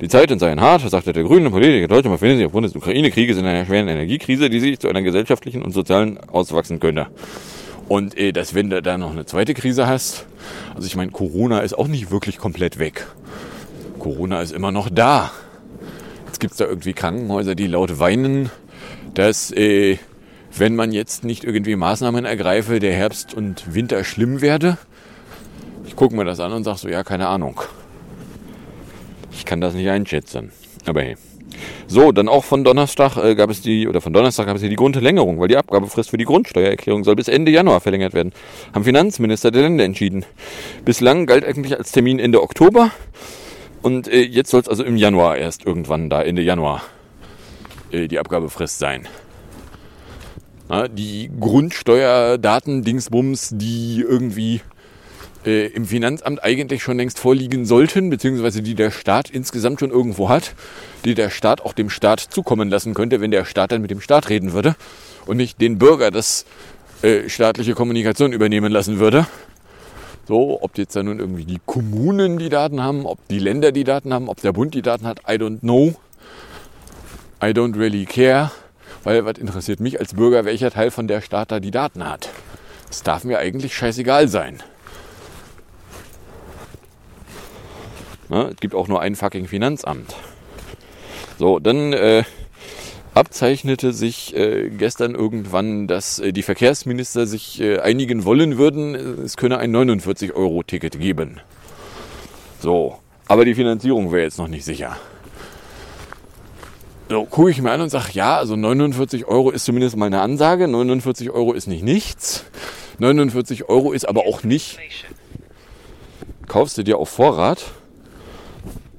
Die 0.00 0.08
Zeiten 0.08 0.38
seien 0.38 0.60
hart, 0.60 0.88
sagte 0.88 1.12
der 1.12 1.24
grüne 1.24 1.50
Politiker. 1.50 1.88
Deutschland 1.88 2.14
befindet 2.14 2.38
sich 2.38 2.46
aufgrund 2.46 2.66
des 2.66 2.76
Ukraine-Krieges 2.76 3.36
in 3.36 3.44
einer 3.44 3.66
schweren 3.66 3.88
Energiekrise, 3.88 4.48
die 4.48 4.60
sich 4.60 4.78
zu 4.78 4.88
einer 4.88 5.02
gesellschaftlichen 5.02 5.62
und 5.62 5.72
sozialen 5.72 6.18
auswachsen 6.18 6.78
könnte. 6.78 7.08
Und 7.88 8.16
äh, 8.16 8.32
dass 8.32 8.54
wenn 8.54 8.70
du 8.70 8.80
da 8.80 8.96
noch 8.96 9.10
eine 9.10 9.26
zweite 9.26 9.54
Krise 9.54 9.88
hast, 9.88 10.26
also 10.74 10.86
ich 10.86 10.94
meine, 10.94 11.10
Corona 11.10 11.60
ist 11.60 11.76
auch 11.76 11.88
nicht 11.88 12.12
wirklich 12.12 12.38
komplett 12.38 12.78
weg. 12.78 13.06
Corona 13.98 14.40
ist 14.40 14.52
immer 14.52 14.70
noch 14.70 14.88
da. 14.88 15.32
Jetzt 16.26 16.38
gibt's 16.38 16.58
da 16.58 16.66
irgendwie 16.66 16.92
Krankenhäuser, 16.92 17.56
die 17.56 17.66
laut 17.66 17.98
weinen, 17.98 18.50
dass 19.14 19.50
äh, 19.50 19.98
wenn 20.58 20.76
man 20.76 20.92
jetzt 20.92 21.24
nicht 21.24 21.44
irgendwie 21.44 21.76
Maßnahmen 21.76 22.24
ergreife, 22.24 22.80
der 22.80 22.92
Herbst 22.92 23.34
und 23.34 23.74
Winter 23.74 24.04
schlimm 24.04 24.40
werde. 24.40 24.78
Ich 25.86 25.96
gucke 25.96 26.14
mir 26.14 26.24
das 26.24 26.40
an 26.40 26.52
und 26.52 26.64
sage 26.64 26.78
so, 26.78 26.88
ja, 26.88 27.04
keine 27.04 27.28
Ahnung. 27.28 27.60
Ich 29.32 29.44
kann 29.44 29.60
das 29.60 29.74
nicht 29.74 29.88
einschätzen. 29.88 30.52
Aber 30.86 31.02
hey. 31.02 31.16
So, 31.86 32.12
dann 32.12 32.28
auch 32.28 32.44
von 32.44 32.62
Donnerstag 32.62 33.16
äh, 33.16 33.34
gab 33.34 33.50
es 33.50 33.62
die, 33.62 33.88
oder 33.88 34.00
von 34.00 34.12
Donnerstag 34.12 34.46
gab 34.46 34.56
es 34.56 34.60
hier 34.60 34.70
die 34.70 34.76
Grundverlängerung, 34.76 35.40
weil 35.40 35.48
die 35.48 35.56
Abgabefrist 35.56 36.10
für 36.10 36.18
die 36.18 36.24
Grundsteuererklärung 36.24 37.04
soll 37.04 37.16
bis 37.16 37.28
Ende 37.28 37.50
Januar 37.50 37.80
verlängert 37.80 38.12
werden. 38.12 38.32
Haben 38.74 38.84
Finanzminister 38.84 39.50
der 39.50 39.62
Länder 39.62 39.84
entschieden. 39.84 40.24
Bislang 40.84 41.26
galt 41.26 41.44
eigentlich 41.44 41.76
als 41.76 41.90
Termin 41.90 42.18
Ende 42.18 42.42
Oktober 42.42 42.90
und 43.82 44.08
äh, 44.08 44.22
jetzt 44.22 44.50
soll 44.50 44.60
es 44.60 44.68
also 44.68 44.84
im 44.84 44.96
Januar 44.96 45.36
erst 45.38 45.64
irgendwann 45.64 46.10
da, 46.10 46.22
Ende 46.22 46.42
Januar, 46.42 46.82
äh, 47.90 48.08
die 48.08 48.18
Abgabefrist 48.18 48.78
sein. 48.78 49.08
Die 50.70 51.30
Grundsteuerdaten-Dingsbums, 51.40 53.54
die 53.54 54.04
irgendwie 54.06 54.60
äh, 55.46 55.68
im 55.68 55.86
Finanzamt 55.86 56.44
eigentlich 56.44 56.82
schon 56.82 56.98
längst 56.98 57.18
vorliegen 57.18 57.64
sollten, 57.64 58.10
beziehungsweise 58.10 58.60
die 58.60 58.74
der 58.74 58.90
Staat 58.90 59.30
insgesamt 59.30 59.80
schon 59.80 59.90
irgendwo 59.90 60.28
hat, 60.28 60.54
die 61.06 61.14
der 61.14 61.30
Staat 61.30 61.62
auch 61.62 61.72
dem 61.72 61.88
Staat 61.88 62.20
zukommen 62.20 62.68
lassen 62.68 62.92
könnte, 62.92 63.22
wenn 63.22 63.30
der 63.30 63.46
Staat 63.46 63.72
dann 63.72 63.80
mit 63.80 63.90
dem 63.90 64.02
Staat 64.02 64.28
reden 64.28 64.52
würde 64.52 64.76
und 65.24 65.38
nicht 65.38 65.58
den 65.60 65.78
Bürger 65.78 66.10
das 66.10 66.44
äh, 67.00 67.30
staatliche 67.30 67.72
Kommunikation 67.74 68.32
übernehmen 68.32 68.70
lassen 68.70 68.98
würde. 68.98 69.26
So, 70.26 70.60
ob 70.60 70.76
jetzt 70.76 70.94
da 70.94 71.02
nun 71.02 71.18
irgendwie 71.18 71.46
die 71.46 71.60
Kommunen 71.64 72.38
die 72.38 72.50
Daten 72.50 72.82
haben, 72.82 73.06
ob 73.06 73.26
die 73.28 73.38
Länder 73.38 73.72
die 73.72 73.84
Daten 73.84 74.12
haben, 74.12 74.28
ob 74.28 74.42
der 74.42 74.52
Bund 74.52 74.74
die 74.74 74.82
Daten 74.82 75.06
hat, 75.06 75.20
I 75.20 75.36
don't 75.36 75.60
know. 75.60 75.94
I 77.42 77.52
don't 77.52 77.78
really 77.78 78.04
care. 78.04 78.50
Weil 79.04 79.24
was 79.24 79.38
interessiert 79.38 79.80
mich 79.80 80.00
als 80.00 80.14
Bürger, 80.14 80.44
welcher 80.44 80.70
Teil 80.70 80.90
von 80.90 81.08
der 81.08 81.20
Staat 81.20 81.52
da 81.52 81.60
die 81.60 81.70
Daten 81.70 82.08
hat? 82.08 82.30
Das 82.88 83.02
darf 83.02 83.24
mir 83.24 83.38
eigentlich 83.38 83.74
scheißegal 83.74 84.28
sein. 84.28 84.62
Na, 88.28 88.48
es 88.48 88.56
gibt 88.56 88.74
auch 88.74 88.88
nur 88.88 89.00
ein 89.00 89.16
fucking 89.16 89.46
Finanzamt. 89.46 90.14
So, 91.38 91.58
dann 91.58 91.92
äh, 91.92 92.24
abzeichnete 93.14 93.92
sich 93.92 94.36
äh, 94.36 94.70
gestern 94.70 95.14
irgendwann, 95.14 95.86
dass 95.86 96.18
äh, 96.18 96.32
die 96.32 96.42
Verkehrsminister 96.42 97.26
sich 97.26 97.60
äh, 97.60 97.80
einigen 97.80 98.24
wollen 98.24 98.58
würden, 98.58 98.94
es 98.94 99.36
könne 99.36 99.58
ein 99.58 99.74
49-Euro-Ticket 99.74 101.00
geben. 101.00 101.40
So, 102.60 102.98
aber 103.26 103.44
die 103.44 103.54
Finanzierung 103.54 104.12
wäre 104.12 104.22
jetzt 104.22 104.38
noch 104.38 104.48
nicht 104.48 104.64
sicher. 104.64 104.96
So, 107.10 107.24
gucke 107.24 107.50
ich 107.50 107.62
mir 107.62 107.70
an 107.70 107.80
und 107.80 107.88
sage, 107.88 108.10
ja, 108.12 108.36
also 108.36 108.54
49 108.54 109.24
Euro 109.26 109.50
ist 109.50 109.64
zumindest 109.64 109.96
mal 109.96 110.06
eine 110.06 110.20
Ansage. 110.20 110.68
49 110.68 111.30
Euro 111.30 111.54
ist 111.54 111.66
nicht 111.66 111.82
nichts. 111.82 112.44
49 112.98 113.68
Euro 113.70 113.92
ist 113.92 114.06
aber 114.06 114.26
auch 114.26 114.42
nicht, 114.42 114.78
kaufst 116.46 116.76
du 116.76 116.82
dir 116.82 116.98
auf 116.98 117.08
Vorrat, 117.08 117.64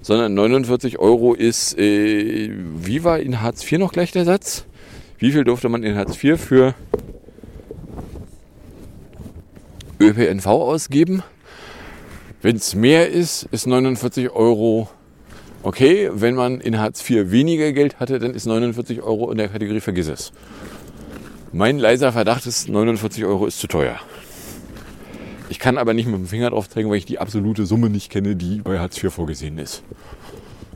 sondern 0.01 0.33
49 0.33 0.97
Euro 0.97 1.35
ist, 1.35 1.77
äh, 1.77 2.49
wie 2.51 3.03
war 3.03 3.19
in 3.19 3.41
Hartz 3.41 3.69
IV 3.69 3.77
noch 3.77 3.91
gleich 3.91 4.11
der 4.11 4.25
Satz? 4.25 4.65
Wie 5.19 5.31
viel 5.31 5.43
durfte 5.43 5.69
man 5.69 5.83
in 5.83 5.95
Hartz 5.95 6.23
IV 6.23 6.39
für 6.41 6.73
ÖPNV 9.99 10.47
ausgeben? 10.47 11.21
Wenn 12.41 12.55
es 12.55 12.73
mehr 12.73 13.09
ist, 13.09 13.43
ist 13.51 13.67
49 13.67 14.31
Euro 14.31 14.89
okay. 15.63 16.09
Wenn 16.13 16.35
man 16.35 16.61
in 16.61 16.79
Hartz 16.79 17.07
IV 17.07 17.31
weniger 17.31 17.73
Geld 17.73 17.99
hatte, 17.99 18.19
dann 18.19 18.33
ist 18.33 18.45
49 18.45 19.01
Euro 19.01 19.31
in 19.31 19.37
der 19.37 19.49
Kategorie 19.49 19.79
vergiss 19.79 20.07
es. 20.07 20.31
Mein 21.51 21.79
leiser 21.79 22.11
Verdacht 22.11 22.45
ist, 22.45 22.69
49 22.69 23.25
Euro 23.25 23.47
ist 23.47 23.59
zu 23.59 23.67
teuer. 23.67 23.99
Ich 25.49 25.57
kann 25.57 25.79
aber 25.79 25.95
nicht 25.95 26.05
mit 26.05 26.15
dem 26.15 26.27
Finger 26.27 26.51
drauf 26.51 26.69
zeigen, 26.69 26.91
weil 26.91 26.97
ich 26.97 27.05
die 27.05 27.17
absolute 27.17 27.65
Summe 27.65 27.89
nicht 27.89 28.11
kenne, 28.11 28.35
die 28.35 28.61
bei 28.61 28.77
Hartz 28.77 29.03
IV 29.03 29.11
vorgesehen 29.11 29.57
ist. 29.57 29.81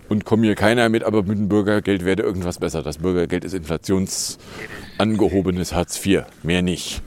Und 0.10 0.26
komme 0.26 0.48
hier 0.48 0.56
keiner 0.56 0.90
mit, 0.90 1.04
aber 1.04 1.22
mit 1.22 1.38
dem 1.38 1.48
Bürgergeld 1.48 2.06
werde 2.06 2.24
irgendwas 2.24 2.58
besser. 2.58 2.82
Das 2.82 2.98
Bürgergeld 2.98 3.46
ist 3.46 3.54
inflationsangehobenes 3.54 5.74
Hartz 5.74 6.04
IV, 6.04 6.24
mehr 6.42 6.64
nicht. 6.64 7.04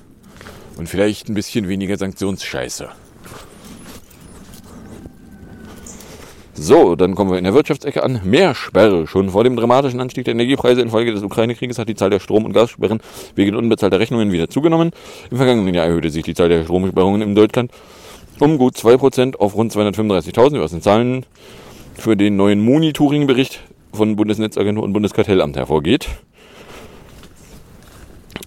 Und 0.77 0.89
vielleicht 0.89 1.29
ein 1.29 1.35
bisschen 1.35 1.67
weniger 1.69 1.97
Sanktionsscheiße. 1.97 2.89
So, 6.59 6.97
dann 6.97 7.15
kommen 7.15 7.31
wir 7.31 7.37
in 7.37 7.45
der 7.45 7.53
Wirtschaftsecke 7.53 8.03
an. 8.03 8.21
Mehr 8.25 8.55
Sperre. 8.55 9.07
Schon 9.07 9.29
vor 9.29 9.45
dem 9.45 9.57
dramatischen 9.57 10.01
Anstieg 10.01 10.25
der 10.25 10.33
Energiepreise 10.33 10.81
infolge 10.81 11.13
des 11.13 11.23
Ukraine-Krieges 11.23 11.79
hat 11.79 11.87
die 11.87 11.95
Zahl 11.95 12.09
der 12.09 12.19
Strom- 12.19 12.47
und 12.47 12.55
Gassperren 12.55 13.01
wegen 13.35 13.55
unbezahlter 13.55 14.01
Rechnungen 14.01 14.33
wieder 14.33 14.49
zugenommen. 14.49 14.93
Im 15.31 15.37
vergangenen 15.37 15.75
Jahr 15.75 15.85
erhöhte 15.85 16.09
sich 16.09 16.25
die 16.25 16.33
Zahl 16.33 16.49
der 16.49 16.65
Stromsperrungen 16.65 17.21
in 17.21 17.35
Deutschland 17.35 17.71
um 18.41 18.57
gut 18.57 18.75
2% 18.75 19.37
auf 19.37 19.55
rund 19.55 19.73
235.000, 19.73 20.61
was 20.61 20.71
den 20.71 20.81
Zahlen 20.81 21.27
für 21.95 22.17
den 22.17 22.37
neuen 22.37 22.65
Monitoring-Bericht 22.65 23.61
von 23.93 24.17
Bundesnetzagentur 24.17 24.83
und 24.83 24.95
Bundeskartellamt 24.95 25.57
hervorgeht. 25.57 26.09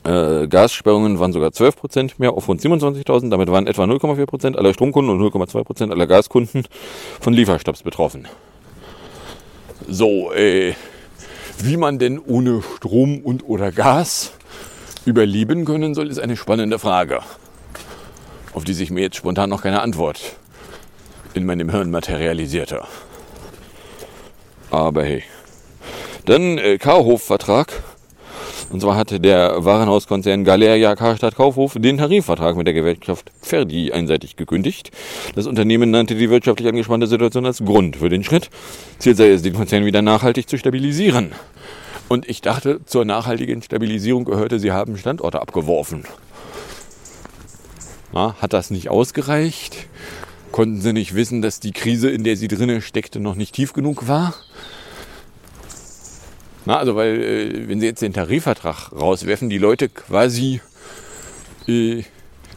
Äh, 0.04 0.48
Gassperrungen 0.48 1.20
waren 1.20 1.34
sogar 1.34 1.50
12% 1.50 2.14
mehr 2.18 2.34
auf 2.34 2.48
rund 2.48 2.62
27.000. 2.62 3.30
Damit 3.30 3.52
waren 3.52 3.68
etwa 3.68 3.84
0,4% 3.84 4.56
aller 4.56 4.74
Stromkunden 4.74 5.20
und 5.20 5.34
0,2% 5.34 5.92
aller 5.92 6.08
Gaskunden 6.08 6.64
von 7.20 7.34
Lieferstopps 7.34 7.84
betroffen. 7.84 8.28
So, 9.88 10.32
äh, 10.34 10.74
wie 11.60 11.78
man 11.78 12.00
denn 12.00 12.20
ohne 12.20 12.62
Strom 12.78 13.20
und 13.22 13.44
oder 13.48 13.72
Gas 13.72 14.34
überleben 15.06 15.66
können 15.66 15.94
soll, 15.94 16.10
ist 16.10 16.20
eine 16.20 16.38
spannende 16.38 16.80
Frage, 16.80 17.20
auf 18.54 18.64
die 18.64 18.74
sich 18.74 18.92
mir 18.92 19.02
jetzt 19.02 19.18
spontan 19.18 19.50
noch 19.50 19.64
keine 19.64 19.82
Antwort 19.82 20.38
in 21.34 21.46
meinem 21.46 21.70
Hirn 21.70 21.92
materialisierte. 21.92 22.84
Aber 24.72 25.04
hey. 25.04 25.24
Dann 26.26 26.58
äh, 26.58 26.78
Kaufvertrag 26.78 27.82
Und 28.72 28.82
zwar 28.82 28.96
hatte 28.96 29.20
der 29.20 29.66
Warenhauskonzern 29.66 30.44
Galeria 30.44 30.96
Karstadt 30.96 31.36
Kaufhof 31.36 31.76
den 31.80 31.98
Tarifvertrag 31.98 32.56
mit 32.56 32.68
der 32.68 32.76
Gewerkschaft 32.76 33.32
Verdi 33.42 33.92
einseitig 33.92 34.36
gekündigt. 34.36 34.92
Das 35.34 35.48
Unternehmen 35.48 35.90
nannte 35.90 36.16
die 36.16 36.30
wirtschaftlich 36.30 36.68
angespannte 36.68 37.08
Situation 37.08 37.48
als 37.48 37.64
Grund 37.64 37.98
für 37.98 38.10
den 38.10 38.24
Schritt. 38.24 38.50
Ziel 39.00 39.16
sei 39.16 39.30
es, 39.30 39.42
den 39.42 39.54
Konzern 39.54 39.86
wieder 39.86 40.04
nachhaltig 40.04 40.48
zu 40.48 40.58
stabilisieren. 40.58 41.32
Und 42.10 42.30
ich 42.30 42.42
dachte, 42.42 42.82
zur 42.86 43.06
nachhaltigen 43.06 43.62
Stabilisierung 43.62 44.26
gehörte, 44.26 44.60
sie 44.60 44.72
haben 44.72 44.98
Standorte 44.98 45.42
abgeworfen. 45.42 46.04
Na, 48.14 48.36
hat 48.42 48.54
das 48.54 48.72
nicht 48.72 48.90
ausgereicht? 48.90 49.88
Konnten 50.52 50.82
sie 50.82 50.94
nicht 50.94 51.14
wissen, 51.14 51.42
dass 51.42 51.60
die 51.60 51.72
Krise, 51.72 52.10
in 52.10 52.24
der 52.24 52.36
sie 52.36 52.48
drinnen 52.48 52.82
steckte, 52.82 53.20
noch 53.20 53.36
nicht 53.36 53.54
tief 53.54 53.74
genug 53.74 54.08
war? 54.08 54.34
Na, 56.70 56.78
also 56.78 56.96
weil, 56.96 57.20
äh, 57.20 57.68
wenn 57.68 57.80
sie 57.80 57.88
jetzt 57.88 58.04
den 58.04 58.14
Tarifvertrag 58.14 58.92
rauswerfen, 58.92 59.50
die 59.50 59.58
Leute 59.58 59.90
quasi 59.90 60.62
äh, 61.68 62.04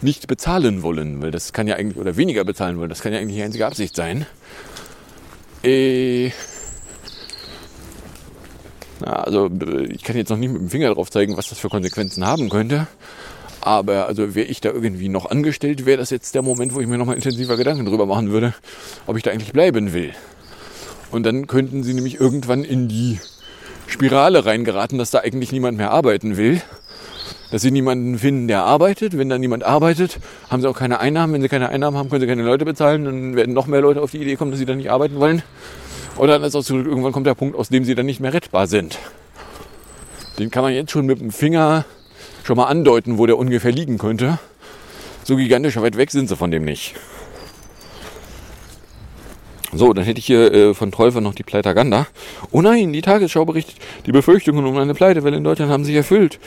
nicht 0.02 0.26
bezahlen 0.26 0.82
wollen, 0.82 1.22
weil 1.22 1.30
das 1.30 1.54
kann 1.54 1.66
ja 1.66 1.76
eigentlich, 1.76 1.96
oder 1.96 2.18
weniger 2.18 2.44
bezahlen 2.44 2.76
wollen, 2.76 2.90
das 2.90 3.00
kann 3.00 3.14
ja 3.14 3.20
eigentlich 3.20 3.38
die 3.38 3.42
einzige 3.42 3.64
Absicht 3.64 3.96
sein. 3.96 4.26
Äh, 5.64 6.30
na, 9.00 9.14
also 9.14 9.46
äh, 9.46 9.84
ich 9.84 10.02
kann 10.02 10.14
jetzt 10.14 10.28
noch 10.28 10.36
nicht 10.36 10.52
mit 10.52 10.60
dem 10.60 10.68
Finger 10.68 10.92
drauf 10.92 11.10
zeigen, 11.10 11.38
was 11.38 11.48
das 11.48 11.58
für 11.58 11.70
Konsequenzen 11.70 12.26
haben 12.26 12.50
könnte. 12.50 12.88
Aber 13.62 14.08
also 14.08 14.34
wäre 14.34 14.46
ich 14.46 14.60
da 14.60 14.72
irgendwie 14.72 15.08
noch 15.08 15.30
angestellt, 15.30 15.86
wäre 15.86 15.96
das 15.96 16.10
jetzt 16.10 16.34
der 16.34 16.42
Moment, 16.42 16.74
wo 16.74 16.80
ich 16.80 16.86
mir 16.86 16.98
nochmal 16.98 17.16
intensiver 17.16 17.56
Gedanken 17.56 17.86
drüber 17.86 18.04
machen 18.04 18.30
würde, 18.30 18.52
ob 19.06 19.16
ich 19.16 19.22
da 19.22 19.30
eigentlich 19.30 19.54
bleiben 19.54 19.94
will. 19.94 20.12
Und 21.10 21.24
dann 21.24 21.46
könnten 21.46 21.82
sie 21.82 21.94
nämlich 21.94 22.20
irgendwann 22.20 22.62
in 22.62 22.88
die 22.88 23.18
Spirale 23.86 24.44
reingeraten, 24.44 24.98
dass 24.98 25.10
da 25.10 25.20
eigentlich 25.20 25.52
niemand 25.52 25.76
mehr 25.78 25.90
arbeiten 25.90 26.36
will. 26.36 26.60
Dass 27.50 27.62
sie 27.62 27.70
niemanden 27.70 28.18
finden, 28.18 28.48
der 28.48 28.62
arbeitet. 28.62 29.18
Wenn 29.18 29.28
da 29.28 29.36
niemand 29.36 29.62
arbeitet, 29.64 30.18
haben 30.48 30.62
sie 30.62 30.68
auch 30.68 30.78
keine 30.78 31.00
Einnahmen. 31.00 31.34
Wenn 31.34 31.42
sie 31.42 31.48
keine 31.48 31.68
Einnahmen 31.68 31.98
haben, 31.98 32.08
können 32.08 32.22
sie 32.22 32.26
keine 32.26 32.44
Leute 32.44 32.64
bezahlen. 32.64 33.04
Dann 33.04 33.36
werden 33.36 33.52
noch 33.52 33.66
mehr 33.66 33.82
Leute 33.82 34.00
auf 34.00 34.10
die 34.10 34.22
Idee 34.22 34.36
kommen, 34.36 34.50
dass 34.50 34.58
sie 34.58 34.66
dann 34.66 34.78
nicht 34.78 34.90
arbeiten 34.90 35.16
wollen. 35.16 35.42
Oder 36.16 36.34
dann 36.34 36.44
ist 36.44 36.54
auch 36.54 36.62
zurück, 36.62 36.86
irgendwann 36.86 37.12
kommt 37.12 37.26
der 37.26 37.34
Punkt, 37.34 37.56
aus 37.56 37.68
dem 37.68 37.84
sie 37.84 37.94
dann 37.94 38.06
nicht 38.06 38.20
mehr 38.20 38.32
rettbar 38.32 38.66
sind. 38.66 38.98
Den 40.38 40.50
kann 40.50 40.62
man 40.62 40.72
jetzt 40.72 40.90
schon 40.90 41.06
mit 41.06 41.20
dem 41.20 41.30
Finger 41.30 41.84
schon 42.44 42.56
mal 42.56 42.66
andeuten, 42.66 43.18
wo 43.18 43.26
der 43.26 43.38
ungefähr 43.38 43.72
liegen 43.72 43.98
könnte. 43.98 44.38
So 45.24 45.36
gigantisch 45.36 45.76
weit 45.76 45.96
weg 45.96 46.10
sind 46.10 46.28
sie 46.28 46.36
von 46.36 46.50
dem 46.50 46.64
nicht. 46.64 46.94
So, 49.74 49.94
dann 49.94 50.04
hätte 50.04 50.18
ich 50.18 50.26
hier 50.26 50.52
äh, 50.52 50.74
von 50.74 50.92
Treufer 50.92 51.22
noch 51.22 51.34
die 51.34 51.44
Pleitaganda. 51.44 52.06
Oh 52.50 52.60
nein, 52.60 52.92
die 52.92 53.00
Tagesschau 53.00 53.46
berichtet, 53.46 53.76
die 54.04 54.12
Befürchtungen 54.12 54.66
um 54.66 54.76
eine 54.76 54.92
Pleitewelle 54.92 55.38
in 55.38 55.44
Deutschland 55.44 55.72
haben 55.72 55.84
sich 55.84 55.94
erfüllt. 55.94 56.38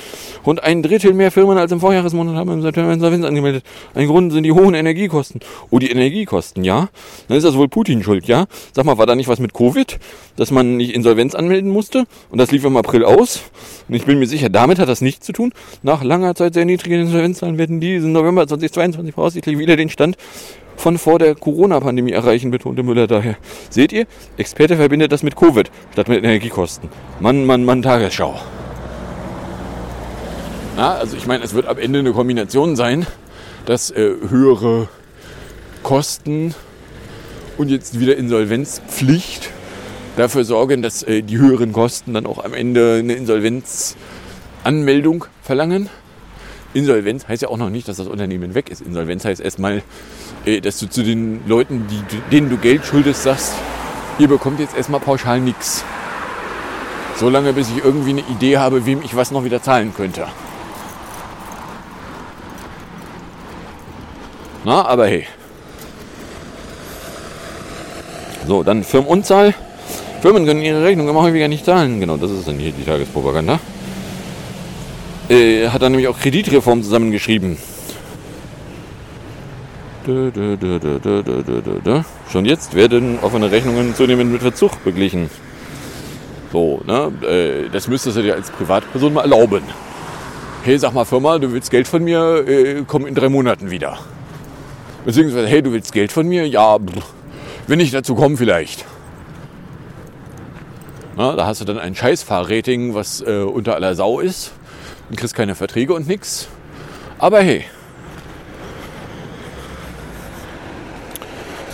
Rund 0.45 0.61
ein 0.63 0.83
Drittel 0.83 1.13
mehr 1.13 1.31
Firmen 1.31 1.57
als 1.57 1.71
im 1.71 1.79
Vorjahresmonat 1.79 2.35
haben 2.35 2.51
im 2.51 2.61
September 2.61 2.93
Insolvenz 2.93 3.25
angemeldet. 3.25 3.63
Ein 3.95 4.05
Grund 4.05 4.31
sind 4.31 4.43
die 4.43 4.51
hohen 4.51 4.75
Energiekosten. 4.75 5.41
Oh, 5.71 5.79
die 5.79 5.89
Energiekosten, 5.89 6.63
ja? 6.63 6.89
Dann 7.27 7.37
ist 7.37 7.43
das 7.43 7.57
wohl 7.57 7.67
Putin 7.67 8.03
schuld, 8.03 8.27
ja? 8.27 8.45
Sag 8.73 8.85
mal, 8.85 8.99
war 8.99 9.07
da 9.07 9.15
nicht 9.15 9.27
was 9.27 9.39
mit 9.39 9.53
Covid, 9.53 9.97
dass 10.35 10.51
man 10.51 10.77
nicht 10.77 10.93
Insolvenz 10.93 11.33
anmelden 11.33 11.71
musste? 11.71 12.05
Und 12.29 12.37
das 12.37 12.51
lief 12.51 12.63
im 12.63 12.77
April 12.77 13.03
aus? 13.03 13.41
Und 13.87 13.95
ich 13.95 14.05
bin 14.05 14.19
mir 14.19 14.27
sicher, 14.27 14.49
damit 14.49 14.77
hat 14.77 14.87
das 14.87 15.01
nichts 15.01 15.25
zu 15.25 15.33
tun. 15.33 15.51
Nach 15.81 16.03
langer 16.03 16.35
Zeit 16.35 16.53
sehr 16.53 16.65
niedrigen 16.65 17.01
Insolvenzzahlen 17.01 17.57
werden 17.57 17.79
diesen 17.79 18.11
November 18.11 18.47
2022 18.47 19.15
voraussichtlich 19.15 19.57
wieder 19.57 19.77
den 19.77 19.89
Stand 19.89 20.15
von 20.77 20.97
vor 20.97 21.19
der 21.19 21.35
Corona-Pandemie 21.35 22.11
erreichen, 22.11 22.51
betonte 22.51 22.83
Müller 22.83 23.07
daher. 23.07 23.35
Seht 23.69 23.91
ihr, 23.91 24.05
Experte 24.37 24.77
verbindet 24.77 25.11
das 25.11 25.23
mit 25.23 25.35
Covid 25.35 25.69
statt 25.93 26.07
mit 26.07 26.23
Energiekosten. 26.23 26.89
Mann, 27.19 27.45
Mann, 27.45 27.65
Mann, 27.65 27.81
Tagesschau. 27.81 28.39
Na, 30.75 30.95
also 30.95 31.15
ich 31.15 31.25
meine, 31.25 31.43
es 31.43 31.53
wird 31.53 31.67
am 31.67 31.77
Ende 31.77 31.99
eine 31.99 32.11
Kombination 32.11 32.75
sein, 32.75 33.07
dass 33.65 33.91
äh, 33.91 34.13
höhere 34.29 34.89
Kosten 35.83 36.53
und 37.57 37.69
jetzt 37.69 37.99
wieder 37.99 38.17
Insolvenzpflicht 38.17 39.49
dafür 40.17 40.43
sorgen, 40.43 40.81
dass 40.81 41.03
äh, 41.03 41.21
die 41.21 41.37
höheren 41.37 41.71
Kosten 41.71 42.13
dann 42.13 42.25
auch 42.25 42.43
am 42.43 42.53
Ende 42.53 42.97
eine 42.99 43.13
Insolvenzanmeldung 43.13 45.25
verlangen. 45.41 45.89
Insolvenz 46.73 47.27
heißt 47.27 47.41
ja 47.41 47.49
auch 47.49 47.57
noch 47.57 47.69
nicht, 47.69 47.87
dass 47.87 47.97
das 47.97 48.07
Unternehmen 48.07 48.53
weg 48.53 48.69
ist. 48.69 48.81
Insolvenz 48.81 49.23
heißt 49.23 49.39
erstmal, 49.39 49.81
dass 50.61 50.79
du 50.79 50.87
zu 50.87 51.03
den 51.03 51.41
Leuten, 51.47 51.87
die, 51.87 52.19
denen 52.31 52.49
du 52.49 52.57
Geld 52.57 52.85
schuldest, 52.85 53.23
sagst, 53.23 53.53
ihr 54.19 54.27
bekommt 54.27 54.59
jetzt 54.59 54.77
erstmal 54.77 54.99
pauschal 54.99 55.39
nichts. 55.39 55.83
Solange 57.17 57.53
bis 57.53 57.69
ich 57.69 57.83
irgendwie 57.83 58.11
eine 58.11 58.23
Idee 58.29 58.57
habe, 58.57 58.85
wem 58.85 59.01
ich 59.01 59.15
was 59.15 59.31
noch 59.31 59.43
wieder 59.43 59.61
zahlen 59.61 59.93
könnte. 59.95 60.27
Na, 64.65 64.85
aber 64.85 65.07
hey. 65.07 65.25
So, 68.47 68.63
dann 68.63 68.83
Firmenunzahl. 68.83 69.53
Firmen 70.21 70.45
können 70.45 70.61
ihre 70.61 70.83
Rechnung 70.83 71.07
immer 71.07 71.21
häufiger 71.21 71.47
nicht 71.47 71.65
zahlen. 71.65 71.99
Genau, 71.99 72.17
das 72.17 72.31
ist 72.31 72.47
dann 72.47 72.57
hier 72.57 72.71
die 72.71 72.83
Tagespropaganda. 72.83 73.59
Äh, 75.29 75.69
hat 75.69 75.81
dann 75.81 75.91
nämlich 75.91 76.07
auch 76.07 76.19
Kreditreform 76.19 76.83
zusammengeschrieben. 76.83 77.57
Schon 82.31 82.45
jetzt 82.45 82.75
werden 82.75 83.17
offene 83.21 83.49
Rechnungen 83.49 83.95
zunehmend 83.95 84.31
mit 84.31 84.41
Verzug 84.41 84.83
beglichen. 84.83 85.31
So, 86.51 86.81
ne? 86.85 87.11
Äh, 87.27 87.69
das 87.71 87.87
müsstest 87.87 88.17
du 88.17 88.21
dir 88.21 88.35
als 88.35 88.51
Privatperson 88.51 89.13
mal 89.13 89.21
erlauben. 89.21 89.63
Hey, 90.63 90.77
sag 90.77 90.93
mal 90.93 91.05
Firma, 91.05 91.39
du 91.39 91.51
willst 91.51 91.71
Geld 91.71 91.87
von 91.87 92.03
mir, 92.03 92.47
äh, 92.47 92.83
komm 92.87 93.07
in 93.07 93.15
drei 93.15 93.29
Monaten 93.29 93.71
wieder. 93.71 93.97
Beziehungsweise, 95.05 95.47
hey, 95.47 95.63
du 95.63 95.71
willst 95.71 95.91
Geld 95.91 96.11
von 96.11 96.27
mir? 96.27 96.47
Ja, 96.47 96.77
wenn 97.67 97.79
ich 97.79 97.91
dazu 97.91 98.13
komme 98.13 98.37
vielleicht. 98.37 98.85
Na, 101.17 101.35
da 101.35 101.47
hast 101.47 101.61
du 101.61 101.65
dann 101.65 101.79
ein 101.79 101.95
Scheißfahrrating, 101.95 102.93
was 102.93 103.21
äh, 103.21 103.39
unter 103.39 103.75
aller 103.75 103.95
Sau 103.95 104.19
ist 104.19 104.51
und 105.09 105.17
kriegst 105.17 105.33
keine 105.33 105.55
Verträge 105.55 105.93
und 105.93 106.07
nix. 106.07 106.47
Aber 107.17 107.41
hey. 107.41 107.65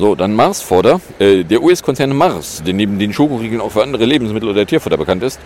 So, 0.02 0.16
dann 0.16 0.34
Mars 0.34 0.64
Fodder. 0.64 1.00
Äh, 1.20 1.44
der 1.44 1.62
US-Konzern 1.62 2.18
Mars, 2.18 2.64
der 2.66 2.74
neben 2.74 2.98
den 2.98 3.14
Schokoriegeln 3.14 3.62
auch 3.62 3.72
für 3.72 3.84
andere 3.84 4.06
Lebensmittel 4.06 4.50
oder 4.50 4.66
Tierfutter 4.66 4.98
bekannt 4.98 5.22
ist, 5.22 5.40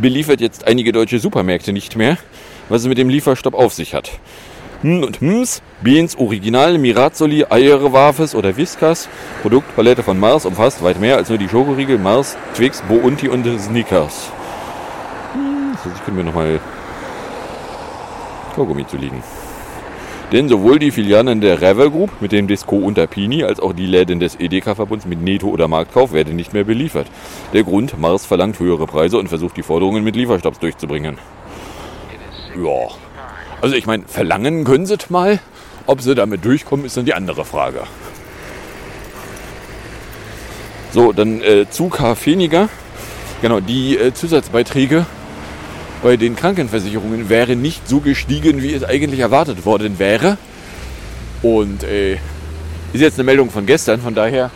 beliefert 0.00 0.40
jetzt 0.40 0.66
einige 0.66 0.90
deutsche 0.90 1.18
Supermärkte 1.18 1.70
nicht 1.70 1.94
mehr, 1.94 2.16
was 2.70 2.80
es 2.80 2.88
mit 2.88 2.96
dem 2.96 3.10
Lieferstopp 3.10 3.52
auf 3.52 3.74
sich 3.74 3.92
hat. 3.92 4.10
Hm 4.80 5.02
und 5.02 5.20
Hms, 5.20 5.60
Beans, 5.82 6.16
Original, 6.16 6.78
Mirazzoli, 6.78 7.44
Eierwafes 7.44 8.34
oder 8.34 8.56
Whiskas. 8.56 9.06
Produktpalette 9.42 10.02
von 10.02 10.18
Mars 10.18 10.46
umfasst 10.46 10.82
weit 10.82 10.98
mehr 10.98 11.18
als 11.18 11.28
nur 11.28 11.36
die 11.36 11.50
Schokoriegel 11.50 11.98
Mars, 11.98 12.38
Twix, 12.54 12.80
Bounty 12.88 13.28
und 13.28 13.44
Snickers. 13.60 14.30
Hm, 15.34 15.76
ich 15.94 16.04
können 16.06 16.16
wir 16.16 16.24
nochmal 16.24 16.58
Kaugummi 18.56 18.86
zu 18.86 18.96
liegen. 18.96 19.22
Denn 20.34 20.48
sowohl 20.48 20.80
die 20.80 20.90
Filialen 20.90 21.40
der 21.40 21.60
Rever 21.60 21.90
Group 21.90 22.10
mit 22.20 22.32
dem 22.32 22.48
Disco 22.48 22.74
unter 22.74 23.06
Pini 23.06 23.44
als 23.44 23.60
auch 23.60 23.72
die 23.72 23.86
Läden 23.86 24.18
des 24.18 24.34
Edeka-Verbunds 24.34 25.06
mit 25.06 25.22
Netto 25.22 25.46
oder 25.46 25.68
Marktkauf 25.68 26.12
werden 26.12 26.34
nicht 26.34 26.52
mehr 26.52 26.64
beliefert. 26.64 27.06
Der 27.52 27.62
Grund, 27.62 28.00
Mars 28.00 28.26
verlangt 28.26 28.58
höhere 28.58 28.88
Preise 28.88 29.16
und 29.16 29.28
versucht 29.28 29.56
die 29.56 29.62
Forderungen 29.62 30.02
mit 30.02 30.16
Lieferstopps 30.16 30.58
durchzubringen. 30.58 31.18
Ja, 32.56 32.88
also 33.62 33.76
ich 33.76 33.86
meine, 33.86 34.02
verlangen 34.08 34.64
können 34.64 34.86
sie 34.86 34.96
mal. 35.08 35.38
Ob 35.86 36.00
sie 36.00 36.16
damit 36.16 36.44
durchkommen, 36.44 36.84
ist 36.84 36.96
dann 36.96 37.04
die 37.04 37.14
andere 37.14 37.44
Frage. 37.44 37.82
So, 40.90 41.12
dann 41.12 41.42
äh, 41.42 41.70
zu 41.70 41.90
K-Feniger. 41.90 42.68
Genau, 43.40 43.60
die 43.60 43.96
äh, 43.96 44.12
Zusatzbeiträge 44.12 45.06
bei 46.04 46.18
den 46.18 46.36
Krankenversicherungen 46.36 47.30
wäre 47.30 47.56
nicht 47.56 47.88
so 47.88 47.98
gestiegen, 48.00 48.62
wie 48.62 48.74
es 48.74 48.84
eigentlich 48.84 49.20
erwartet 49.20 49.64
worden 49.64 49.98
wäre. 49.98 50.36
Und 51.40 51.82
äh, 51.82 52.16
ist 52.92 53.00
jetzt 53.00 53.18
eine 53.18 53.24
Meldung 53.24 53.50
von 53.50 53.64
gestern, 53.64 54.02
von 54.02 54.14
daher 54.14 54.50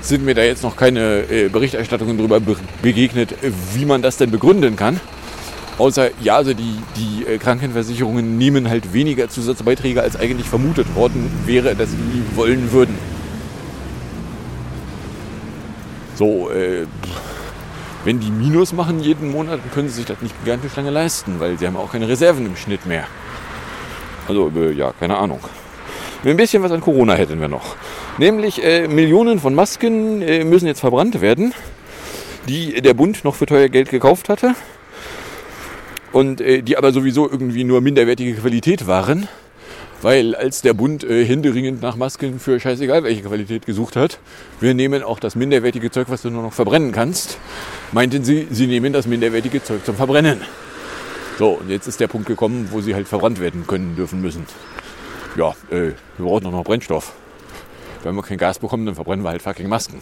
sind 0.00 0.24
mir 0.24 0.34
da 0.34 0.42
jetzt 0.42 0.62
noch 0.62 0.76
keine 0.76 1.30
äh, 1.30 1.50
Berichterstattungen 1.50 2.16
darüber 2.16 2.40
be 2.40 2.56
begegnet, 2.80 3.34
wie 3.74 3.84
man 3.84 4.00
das 4.00 4.16
denn 4.16 4.30
begründen 4.30 4.76
kann. 4.76 4.98
Außer, 5.76 6.08
ja, 6.22 6.36
also 6.36 6.54
die, 6.54 6.76
die 6.96 7.26
äh, 7.26 7.36
Krankenversicherungen 7.36 8.38
nehmen 8.38 8.70
halt 8.70 8.94
weniger 8.94 9.28
Zusatzbeiträge, 9.28 10.00
als 10.00 10.16
eigentlich 10.16 10.48
vermutet 10.48 10.86
worden 10.94 11.30
wäre, 11.44 11.76
dass 11.76 11.90
sie 11.90 11.96
wollen 12.34 12.72
würden. 12.72 12.94
So, 16.16 16.48
äh, 16.50 16.86
wenn 18.04 18.20
die 18.20 18.30
Minus 18.30 18.72
machen 18.72 19.00
jeden 19.00 19.30
Monat, 19.30 19.60
dann 19.62 19.70
können 19.72 19.88
sie 19.88 19.96
sich 19.96 20.06
das 20.06 20.20
nicht 20.22 20.34
gigantisch 20.44 20.76
lange 20.76 20.90
leisten, 20.90 21.38
weil 21.38 21.58
sie 21.58 21.66
haben 21.66 21.76
auch 21.76 21.92
keine 21.92 22.08
Reserven 22.08 22.46
im 22.46 22.56
Schnitt 22.56 22.86
mehr. 22.86 23.06
Also, 24.28 24.50
äh, 24.54 24.72
ja, 24.72 24.92
keine 24.98 25.18
Ahnung. 25.18 25.40
Ein 26.24 26.36
bisschen 26.36 26.62
was 26.62 26.72
an 26.72 26.80
Corona 26.80 27.14
hätten 27.14 27.40
wir 27.40 27.48
noch. 27.48 27.76
Nämlich 28.18 28.62
äh, 28.62 28.88
Millionen 28.88 29.38
von 29.40 29.54
Masken 29.54 30.20
äh, 30.22 30.44
müssen 30.44 30.66
jetzt 30.66 30.80
verbrannt 30.80 31.20
werden, 31.20 31.54
die 32.48 32.80
der 32.82 32.94
Bund 32.94 33.24
noch 33.24 33.34
für 33.34 33.46
teuer 33.46 33.68
Geld 33.68 33.90
gekauft 33.90 34.28
hatte. 34.28 34.54
und 36.12 36.40
äh, 36.40 36.62
die 36.62 36.76
aber 36.76 36.92
sowieso 36.92 37.30
irgendwie 37.30 37.64
nur 37.64 37.80
minderwertige 37.80 38.34
Qualität 38.34 38.86
waren. 38.86 39.28
Weil 40.02 40.34
als 40.34 40.62
der 40.62 40.72
Bund 40.72 41.04
äh, 41.04 41.24
händeringend 41.26 41.82
nach 41.82 41.96
Masken 41.96 42.40
für 42.40 42.58
scheißegal 42.58 43.02
welche 43.02 43.22
Qualität 43.22 43.66
gesucht 43.66 43.96
hat, 43.96 44.18
wir 44.58 44.72
nehmen 44.72 45.02
auch 45.02 45.20
das 45.20 45.34
minderwertige 45.34 45.90
Zeug, 45.90 46.06
was 46.08 46.22
du 46.22 46.30
nur 46.30 46.42
noch 46.42 46.54
verbrennen 46.54 46.92
kannst, 46.92 47.38
meinten 47.92 48.24
sie, 48.24 48.48
sie 48.50 48.66
nehmen 48.66 48.92
das 48.92 49.06
minderwertige 49.06 49.62
Zeug 49.62 49.84
zum 49.84 49.96
Verbrennen. 49.96 50.40
So, 51.38 51.50
und 51.52 51.68
jetzt 51.68 51.86
ist 51.86 52.00
der 52.00 52.08
Punkt 52.08 52.26
gekommen, 52.26 52.68
wo 52.70 52.80
sie 52.80 52.94
halt 52.94 53.08
verbrannt 53.08 53.40
werden 53.40 53.66
können, 53.66 53.94
dürfen 53.96 54.20
müssen. 54.20 54.46
Ja, 55.36 55.50
äh, 55.70 55.92
wir 56.16 56.26
brauchen 56.26 56.44
doch 56.44 56.52
noch 56.52 56.64
Brennstoff. 56.64 57.12
Wenn 58.02 58.14
wir 58.14 58.22
kein 58.22 58.38
Gas 58.38 58.58
bekommen, 58.58 58.86
dann 58.86 58.94
verbrennen 58.94 59.24
wir 59.24 59.30
halt 59.30 59.42
fucking 59.42 59.68
Masken. 59.68 60.00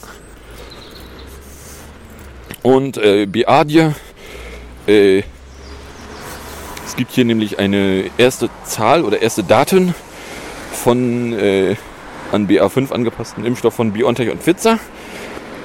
Und 2.63 2.97
äh, 2.99 3.27
Beadia, 3.27 3.95
äh, 4.87 5.23
gibt 6.99 7.13
hier 7.13 7.25
nämlich 7.25 7.59
eine 7.61 8.11
erste 8.19 8.51
Zahl 8.65 9.05
oder 9.05 9.23
erste 9.23 9.45
Daten 9.45 9.95
von 10.73 11.33
äh, 11.33 11.77
an 12.33 12.49
BA5 12.49 12.93
angepassten 12.93 13.47
Impfstoff 13.47 13.75
von 13.75 13.93
BioNTech 13.93 14.31
und 14.31 14.43
Pfizer. 14.43 14.81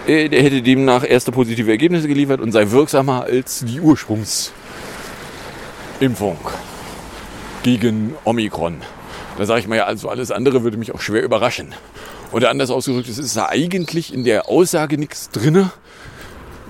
Äh, 0.06 0.30
der 0.30 0.44
hätte 0.44 0.62
demnach 0.62 1.04
erste 1.04 1.32
positive 1.32 1.72
Ergebnisse 1.72 2.08
geliefert 2.08 2.40
und 2.40 2.52
sei 2.52 2.70
wirksamer 2.70 3.24
als 3.24 3.66
die 3.66 3.82
Ursprungsimpfung 3.82 6.38
gegen 7.64 8.14
Omikron. 8.26 8.84
Da 9.40 9.48
sage 9.48 9.62
ich 9.62 9.68
mal 9.68 9.78
ja, 9.78 9.86
also 9.86 10.10
alles 10.10 10.30
andere 10.30 10.64
würde 10.64 10.78
mich 10.78 10.94
auch 10.94 11.02
schwer 11.02 11.24
überraschen. 11.24 11.74
Oder 12.32 12.52
anders 12.52 12.70
ausgedrückt, 12.70 13.10
es 13.10 13.18
ist 13.18 13.36
da 13.36 13.50
eigentlich 13.50 14.14
in 14.14 14.24
der 14.24 14.50
Aussage 14.50 15.00
nichts 15.00 15.32
drinne. 15.32 15.72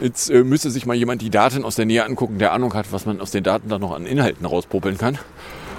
Jetzt 0.03 0.29
äh, 0.29 0.43
müsste 0.43 0.69
sich 0.69 0.85
mal 0.85 0.97
jemand 0.97 1.21
die 1.21 1.29
Daten 1.29 1.63
aus 1.63 1.75
der 1.75 1.85
Nähe 1.85 2.03
angucken, 2.03 2.37
der 2.37 2.51
Ahnung 2.51 2.73
hat, 2.73 2.91
was 2.91 3.05
man 3.05 3.21
aus 3.21 3.31
den 3.31 3.41
Daten 3.41 3.69
dann 3.69 3.79
noch 3.79 3.93
an 3.93 4.05
Inhalten 4.05 4.45
rauspopeln 4.45 4.97
kann. 4.97 5.17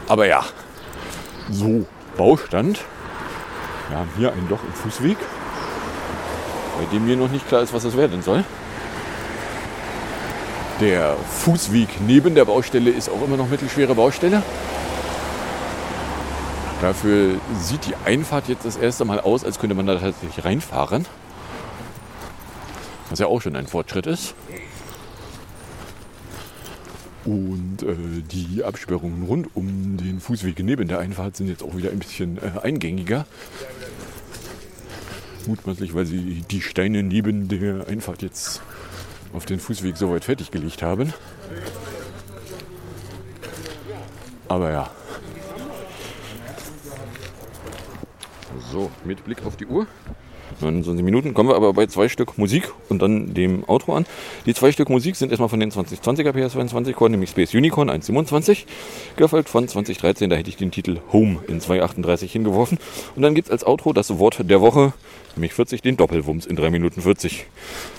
Aber 0.08 0.26
ja, 0.26 0.42
so 1.50 1.84
Baustand. 2.16 2.80
Wir 3.90 3.98
haben 3.98 4.08
hier 4.16 4.32
ein 4.32 4.48
Loch 4.48 4.60
im 4.66 4.72
Fußweg, 4.72 5.18
bei 6.78 6.86
dem 6.90 7.04
mir 7.04 7.18
noch 7.18 7.30
nicht 7.30 7.46
klar 7.46 7.60
ist, 7.60 7.74
was 7.74 7.82
das 7.82 7.98
werden 7.98 8.22
soll. 8.22 8.44
Der 10.80 11.16
Fußweg 11.42 12.00
neben 12.06 12.34
der 12.34 12.46
Baustelle 12.46 12.88
ist 12.88 13.10
auch 13.10 13.22
immer 13.22 13.36
noch 13.36 13.50
mittelschwere 13.50 13.94
Baustelle. 13.94 14.42
Dafür 16.80 17.34
sieht 17.60 17.84
die 17.84 17.94
Einfahrt 18.06 18.48
jetzt 18.48 18.64
das 18.64 18.76
erste 18.76 19.04
Mal 19.04 19.20
aus, 19.20 19.44
als 19.44 19.58
könnte 19.58 19.74
man 19.74 19.86
da 19.86 19.98
tatsächlich 19.98 20.46
reinfahren. 20.46 21.04
Was 23.14 23.20
ja 23.20 23.28
auch 23.28 23.40
schon 23.40 23.54
ein 23.54 23.68
Fortschritt 23.68 24.08
ist. 24.08 24.34
Und 27.24 27.84
äh, 27.84 27.94
die 28.28 28.64
Absperrungen 28.64 29.22
rund 29.22 29.54
um 29.54 29.96
den 29.98 30.18
Fußweg 30.18 30.58
neben 30.58 30.88
der 30.88 30.98
Einfahrt 30.98 31.36
sind 31.36 31.46
jetzt 31.46 31.62
auch 31.62 31.76
wieder 31.76 31.90
ein 31.90 32.00
bisschen 32.00 32.38
äh, 32.38 32.58
eingängiger. 32.60 33.24
Mutmaßlich, 35.46 35.94
weil 35.94 36.06
sie 36.06 36.42
die 36.50 36.60
Steine 36.60 37.04
neben 37.04 37.46
der 37.46 37.86
Einfahrt 37.86 38.22
jetzt 38.22 38.62
auf 39.32 39.46
den 39.46 39.60
Fußweg 39.60 39.96
soweit 39.96 40.24
fertiggelegt 40.24 40.82
haben. 40.82 41.14
Aber 44.48 44.72
ja. 44.72 44.90
So, 48.72 48.90
mit 49.04 49.24
Blick 49.24 49.46
auf 49.46 49.56
die 49.56 49.66
Uhr. 49.66 49.86
29 50.60 51.04
Minuten 51.04 51.34
kommen 51.34 51.48
wir 51.48 51.56
aber 51.56 51.72
bei 51.72 51.86
zwei 51.86 52.08
Stück 52.08 52.38
Musik 52.38 52.72
und 52.88 53.02
dann 53.02 53.34
dem 53.34 53.64
Outro 53.68 53.94
an. 53.94 54.06
Die 54.46 54.54
zwei 54.54 54.72
Stück 54.72 54.88
Musik 54.88 55.16
sind 55.16 55.30
erstmal 55.30 55.48
von 55.48 55.60
den 55.60 55.70
2020er 55.70 56.30
PS22 56.30 56.92
Core, 56.92 57.10
nämlich 57.10 57.30
Space 57.30 57.54
Unicorn 57.54 57.90
1.27, 57.90 58.64
gefolgt 59.16 59.48
von 59.48 59.66
2013, 59.66 60.30
da 60.30 60.36
hätte 60.36 60.48
ich 60.48 60.56
den 60.56 60.70
Titel 60.70 60.98
Home 61.12 61.40
in 61.48 61.60
2.38 61.60 62.26
hingeworfen. 62.28 62.78
Und 63.16 63.22
dann 63.22 63.34
gibt 63.34 63.48
es 63.48 63.52
als 63.52 63.64
Outro 63.64 63.92
das 63.92 64.18
Wort 64.18 64.38
der 64.48 64.60
Woche, 64.60 64.92
nämlich 65.36 65.54
40, 65.54 65.82
den 65.82 65.96
Doppelwumms 65.96 66.46
in 66.46 66.56
3 66.56 66.70
Minuten 66.70 67.02
40. 67.02 67.46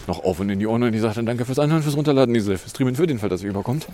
Noch 0.07 0.23
auf 0.23 0.39
und 0.39 0.49
in 0.49 0.59
die 0.59 0.67
Ohren 0.67 0.83
und 0.83 0.93
ich 0.93 1.01
sage 1.01 1.15
dann 1.15 1.25
danke 1.25 1.45
fürs 1.45 1.59
Anhören, 1.59 1.83
fürs 1.83 1.97
Runterladen, 1.97 2.33
diese 2.33 2.57
fürs 2.57 2.71
Streamen, 2.71 2.95
für 2.95 3.07
den 3.07 3.19
Fall, 3.19 3.29
dass 3.29 3.43
ihr 3.43 3.49
überkommt 3.49 3.87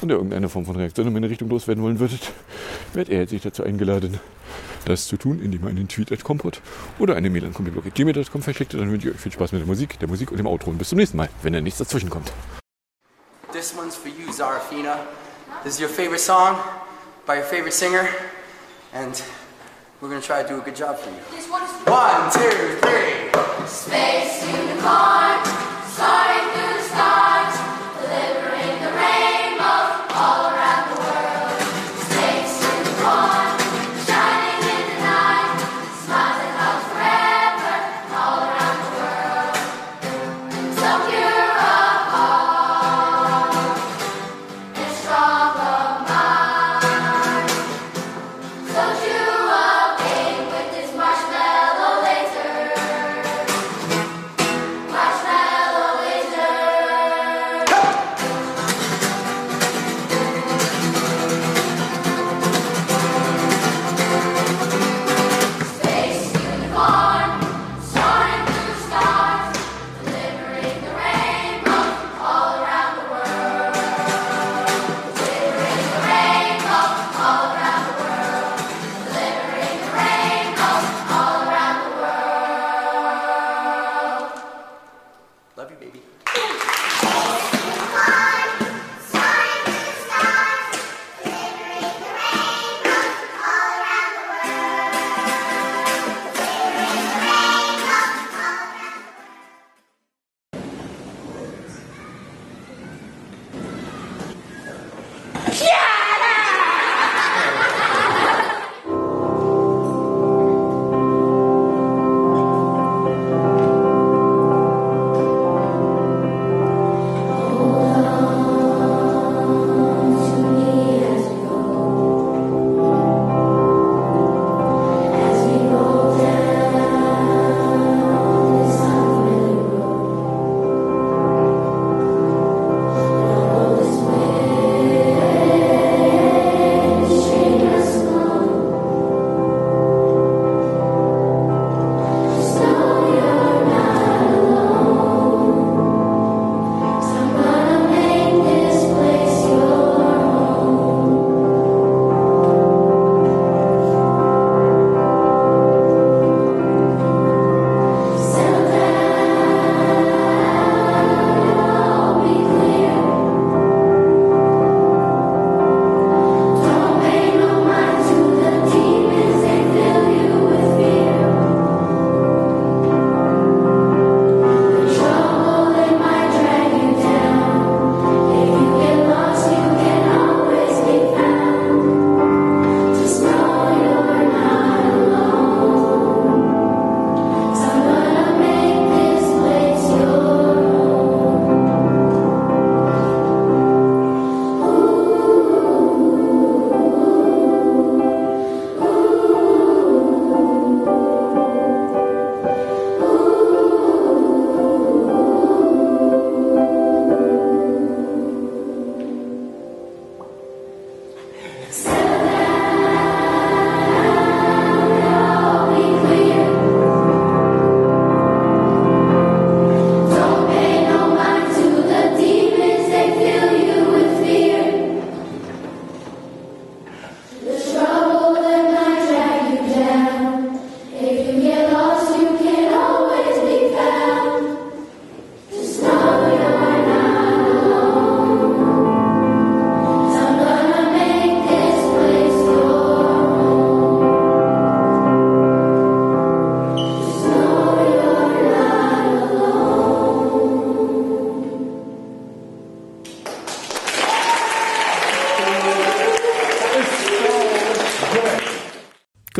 und 0.00 0.10
ihr 0.10 0.16
irgendeine 0.16 0.48
Form 0.48 0.64
von 0.64 0.76
Reaktion 0.76 1.06
in 1.06 1.12
meine 1.12 1.30
Richtung 1.30 1.48
loswerden 1.48 1.82
wollen 1.82 1.98
würdet, 1.98 2.32
werdet 2.94 3.12
ihr 3.12 3.18
herzlich 3.18 3.42
dazu 3.42 3.62
eingeladen, 3.62 4.18
das 4.84 5.06
zu 5.06 5.16
tun, 5.16 5.40
indem 5.42 5.62
ihr 5.64 5.68
einen 5.68 5.88
Tweet 5.88 6.12
at 6.12 6.24
Kompot 6.24 6.60
oder 6.98 7.16
eine 7.16 7.30
Mail 7.30 7.44
an 7.44 7.54
komplitblog.gmail.com 7.54 8.42
verschickt. 8.42 8.74
Dann 8.74 8.90
wünsche 8.90 9.08
ich 9.08 9.14
euch 9.14 9.20
viel 9.20 9.32
Spaß 9.32 9.52
mit 9.52 9.60
der 9.60 9.66
Musik, 9.66 9.98
der 9.98 10.08
Musik 10.08 10.30
und 10.30 10.38
dem 10.38 10.46
Outro 10.46 10.70
und 10.70 10.78
bis 10.78 10.88
zum 10.88 10.98
nächsten 10.98 11.16
Mal, 11.16 11.28
wenn 11.42 11.52
da 11.52 11.60
nichts 11.60 11.78
dazwischen 11.78 12.10
kommt. 12.10 12.32
This 13.52 13.74
one's 13.76 13.96
for 13.96 14.08
you, 14.08 14.32
Zarafina. 14.32 14.98
This 15.64 15.74
is 15.74 15.80
your 15.80 15.88
favorite 15.88 16.20
song 16.20 16.56
by 17.26 17.34
your 17.36 17.44
favorite 17.44 17.72
singer, 17.72 18.06
and 18.92 19.22
we're 20.00 20.08
gonna 20.08 20.20
try 20.20 20.42
to 20.42 20.48
do 20.48 20.60
a 20.60 20.64
good 20.64 20.76
job 20.76 20.96
for 20.98 21.10
you. 21.10 21.20
One, 21.86 22.30
two, 22.32 22.78
three. 22.80 23.30
Space 23.66 24.46
unicorn, 24.46 25.44
soaring 25.96 26.29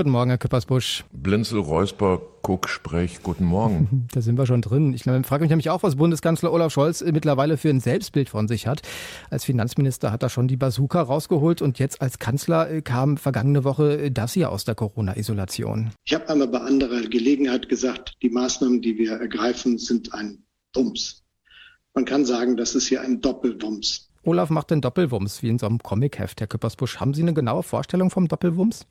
Guten 0.01 0.13
Morgen, 0.13 0.31
Herr 0.31 0.39
Küppersbusch. 0.39 1.05
Blinzel, 1.13 1.59
Räusper, 1.59 2.23
Guck, 2.41 2.71
Sprech, 2.71 3.23
guten 3.23 3.45
Morgen. 3.45 4.09
Da 4.15 4.23
sind 4.23 4.39
wir 4.39 4.47
schon 4.47 4.63
drin. 4.63 4.95
Ich 4.95 5.03
frage 5.03 5.43
mich 5.43 5.51
nämlich 5.51 5.69
auch, 5.69 5.83
was 5.83 5.97
Bundeskanzler 5.97 6.55
Olaf 6.55 6.73
Scholz 6.73 7.03
mittlerweile 7.03 7.59
für 7.59 7.69
ein 7.69 7.81
Selbstbild 7.81 8.31
von 8.31 8.49
sich 8.49 8.67
hat. 8.67 8.81
Als 9.29 9.45
Finanzminister 9.45 10.11
hat 10.11 10.23
er 10.23 10.31
schon 10.31 10.49
die 10.49 10.57
Bazooka 10.57 11.03
rausgeholt 11.03 11.61
und 11.61 11.79
jetzt 11.79 12.01
als 12.01 12.19
Kanzler 12.19 12.81
kam 12.81 13.19
vergangene 13.19 13.63
Woche 13.63 14.11
das 14.11 14.33
hier 14.33 14.51
aus 14.51 14.65
der 14.65 14.75
Corona-Isolation. 14.75 15.91
Ich 16.07 16.15
habe 16.15 16.27
einmal 16.31 16.49
bei 16.49 16.61
anderer 16.61 17.03
Gelegenheit 17.03 17.69
gesagt, 17.69 18.17
die 18.23 18.31
Maßnahmen, 18.31 18.81
die 18.81 18.97
wir 18.97 19.21
ergreifen, 19.21 19.77
sind 19.77 20.15
ein 20.15 20.39
Wumms. 20.75 21.25
Man 21.93 22.07
kann 22.07 22.25
sagen, 22.25 22.57
das 22.57 22.75
ist 22.75 22.87
hier 22.87 23.03
ein 23.03 23.21
Doppelwumms. 23.21 24.09
Olaf 24.23 24.49
macht 24.49 24.71
den 24.71 24.81
Doppelwumms, 24.81 25.43
wie 25.43 25.51
in 25.51 25.59
so 25.59 25.67
einem 25.67 25.79
Comicheft, 25.79 26.41
Herr 26.41 26.47
Küppersbusch. 26.47 27.01
Haben 27.01 27.13
Sie 27.13 27.21
eine 27.21 27.35
genaue 27.35 27.63
Vorstellung 27.63 28.09
vom 28.09 28.29
Doppelwumms? 28.29 28.87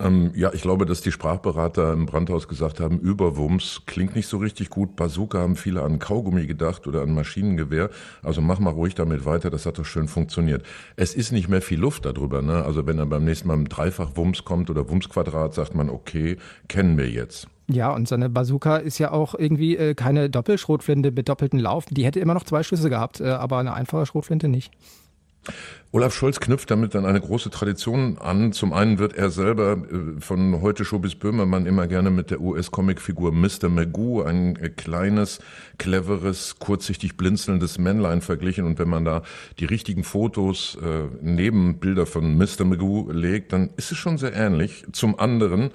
Ähm, 0.00 0.32
ja, 0.34 0.50
ich 0.54 0.62
glaube, 0.62 0.86
dass 0.86 1.02
die 1.02 1.12
Sprachberater 1.12 1.92
im 1.92 2.06
Brandhaus 2.06 2.48
gesagt 2.48 2.80
haben, 2.80 2.98
Überwumms 2.98 3.82
klingt 3.84 4.16
nicht 4.16 4.28
so 4.28 4.38
richtig 4.38 4.70
gut. 4.70 4.96
Bazooka 4.96 5.38
haben 5.38 5.56
viele 5.56 5.82
an 5.82 5.98
Kaugummi 5.98 6.46
gedacht 6.46 6.86
oder 6.86 7.02
an 7.02 7.14
Maschinengewehr. 7.14 7.90
Also 8.22 8.40
mach 8.40 8.58
mal 8.60 8.70
ruhig 8.70 8.94
damit 8.94 9.26
weiter, 9.26 9.50
das 9.50 9.66
hat 9.66 9.78
doch 9.78 9.84
schön 9.84 10.08
funktioniert. 10.08 10.64
Es 10.96 11.14
ist 11.14 11.32
nicht 11.32 11.48
mehr 11.48 11.60
viel 11.60 11.78
Luft 11.78 12.06
darüber. 12.06 12.40
Ne? 12.40 12.64
Also 12.64 12.86
wenn 12.86 12.98
er 12.98 13.06
beim 13.06 13.24
nächsten 13.24 13.48
Mal 13.48 13.58
ein 13.58 13.66
Dreifachwumms 13.66 14.44
kommt 14.44 14.70
oder 14.70 14.88
Wumsquadrat, 14.88 15.52
sagt 15.52 15.74
man, 15.74 15.90
okay, 15.90 16.38
kennen 16.68 16.96
wir 16.96 17.10
jetzt. 17.10 17.48
Ja, 17.68 17.94
und 17.94 18.08
seine 18.08 18.30
Bazooka 18.30 18.78
ist 18.78 18.98
ja 18.98 19.12
auch 19.12 19.34
irgendwie 19.34 19.76
äh, 19.76 19.94
keine 19.94 20.30
Doppelschrotflinte 20.30 21.12
mit 21.12 21.28
doppeltem 21.28 21.60
Lauf. 21.60 21.84
Die 21.90 22.04
hätte 22.04 22.18
immer 22.18 22.34
noch 22.34 22.44
zwei 22.44 22.62
Schüsse 22.62 22.90
gehabt, 22.90 23.20
äh, 23.20 23.28
aber 23.28 23.58
eine 23.58 23.74
einfache 23.74 24.06
Schrotflinte 24.06 24.48
nicht. 24.48 24.72
Olaf 25.92 26.14
Scholz 26.14 26.38
knüpft 26.38 26.70
damit 26.70 26.94
dann 26.94 27.04
eine 27.04 27.20
große 27.20 27.50
Tradition 27.50 28.16
an. 28.18 28.52
Zum 28.52 28.72
einen 28.72 29.00
wird 29.00 29.14
er 29.14 29.28
selber 29.30 29.72
äh, 29.72 30.20
von 30.20 30.60
heute 30.60 30.84
Show 30.84 31.00
bis 31.00 31.16
Böhmermann 31.16 31.66
immer 31.66 31.88
gerne 31.88 32.10
mit 32.10 32.30
der 32.30 32.40
US-Comic-Figur 32.40 33.32
Mr. 33.32 33.68
Magoo, 33.68 34.22
ein 34.22 34.54
äh, 34.54 34.68
kleines, 34.68 35.40
cleveres, 35.78 36.60
kurzsichtig 36.60 37.16
blinzelndes 37.16 37.78
Männlein 37.78 38.20
verglichen. 38.20 38.66
Und 38.66 38.78
wenn 38.78 38.88
man 38.88 39.04
da 39.04 39.22
die 39.58 39.64
richtigen 39.64 40.04
Fotos 40.04 40.78
äh, 40.80 41.08
neben 41.22 41.80
Bilder 41.80 42.06
von 42.06 42.38
Mr. 42.38 42.64
Magoo 42.64 43.10
legt, 43.10 43.52
dann 43.52 43.70
ist 43.76 43.90
es 43.90 43.98
schon 43.98 44.16
sehr 44.16 44.32
ähnlich. 44.32 44.84
Zum 44.92 45.18
anderen 45.18 45.72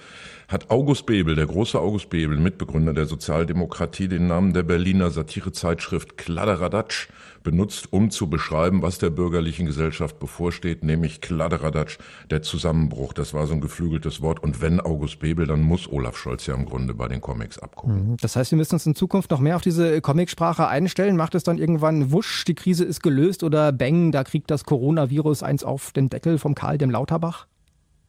hat 0.47 0.69
August 0.69 1.07
Bebel, 1.07 1.35
der 1.35 1.47
große 1.47 1.77
August 1.77 2.09
Bebel, 2.09 2.37
Mitbegründer 2.37 2.93
der 2.93 3.05
Sozialdemokratie, 3.05 4.07
den 4.07 4.27
Namen 4.27 4.53
der 4.53 4.63
Berliner 4.63 5.09
Satirezeitschrift 5.09 6.17
Kladderadatsch 6.17 7.09
benutzt, 7.45 7.93
um 7.93 8.11
zu 8.11 8.29
beschreiben, 8.29 8.81
was 8.81 8.97
der 8.97 9.11
bürgerlichen 9.11 9.65
Gesellschaft 9.65 10.04
bevorsteht, 10.13 10.83
nämlich 10.83 11.21
Kladderadatsch, 11.21 11.97
der 12.29 12.41
Zusammenbruch. 12.41 13.13
Das 13.13 13.33
war 13.33 13.47
so 13.47 13.53
ein 13.53 13.61
geflügeltes 13.61 14.21
Wort. 14.21 14.43
Und 14.43 14.61
wenn 14.61 14.79
August 14.79 15.19
Bebel, 15.19 15.47
dann 15.47 15.61
muss 15.61 15.91
Olaf 15.91 16.17
Scholz 16.17 16.45
ja 16.45 16.53
im 16.53 16.65
Grunde 16.65 16.93
bei 16.93 17.07
den 17.07 17.21
Comics 17.21 17.59
abgucken. 17.59 18.11
Mhm. 18.11 18.17
Das 18.21 18.35
heißt, 18.35 18.51
wir 18.51 18.57
müssen 18.57 18.75
uns 18.75 18.85
in 18.85 18.95
Zukunft 18.95 19.31
noch 19.31 19.39
mehr 19.39 19.55
auf 19.55 19.61
diese 19.61 20.01
Comicsprache 20.01 20.67
einstellen. 20.67 21.15
Macht 21.15 21.35
es 21.35 21.43
dann 21.43 21.57
irgendwann 21.57 22.11
wusch, 22.11 22.45
die 22.45 22.55
Krise 22.55 22.85
ist 22.85 23.01
gelöst 23.01 23.43
oder 23.43 23.71
bang, 23.71 24.11
da 24.11 24.23
kriegt 24.23 24.51
das 24.51 24.65
Coronavirus 24.65 25.43
eins 25.43 25.63
auf 25.63 25.91
den 25.91 26.09
Deckel 26.09 26.37
vom 26.37 26.55
Karl 26.55 26.77
dem 26.77 26.91
Lauterbach? 26.91 27.47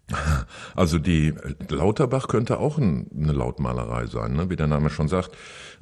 Also 0.74 0.98
die 0.98 1.34
Lauterbach 1.68 2.28
könnte 2.28 2.58
auch 2.58 2.78
ein, 2.78 3.10
eine 3.14 3.32
Lautmalerei 3.32 4.06
sein, 4.06 4.32
ne? 4.34 4.48
wie 4.50 4.56
der 4.56 4.66
Name 4.66 4.90
schon 4.90 5.08
sagt. 5.08 5.30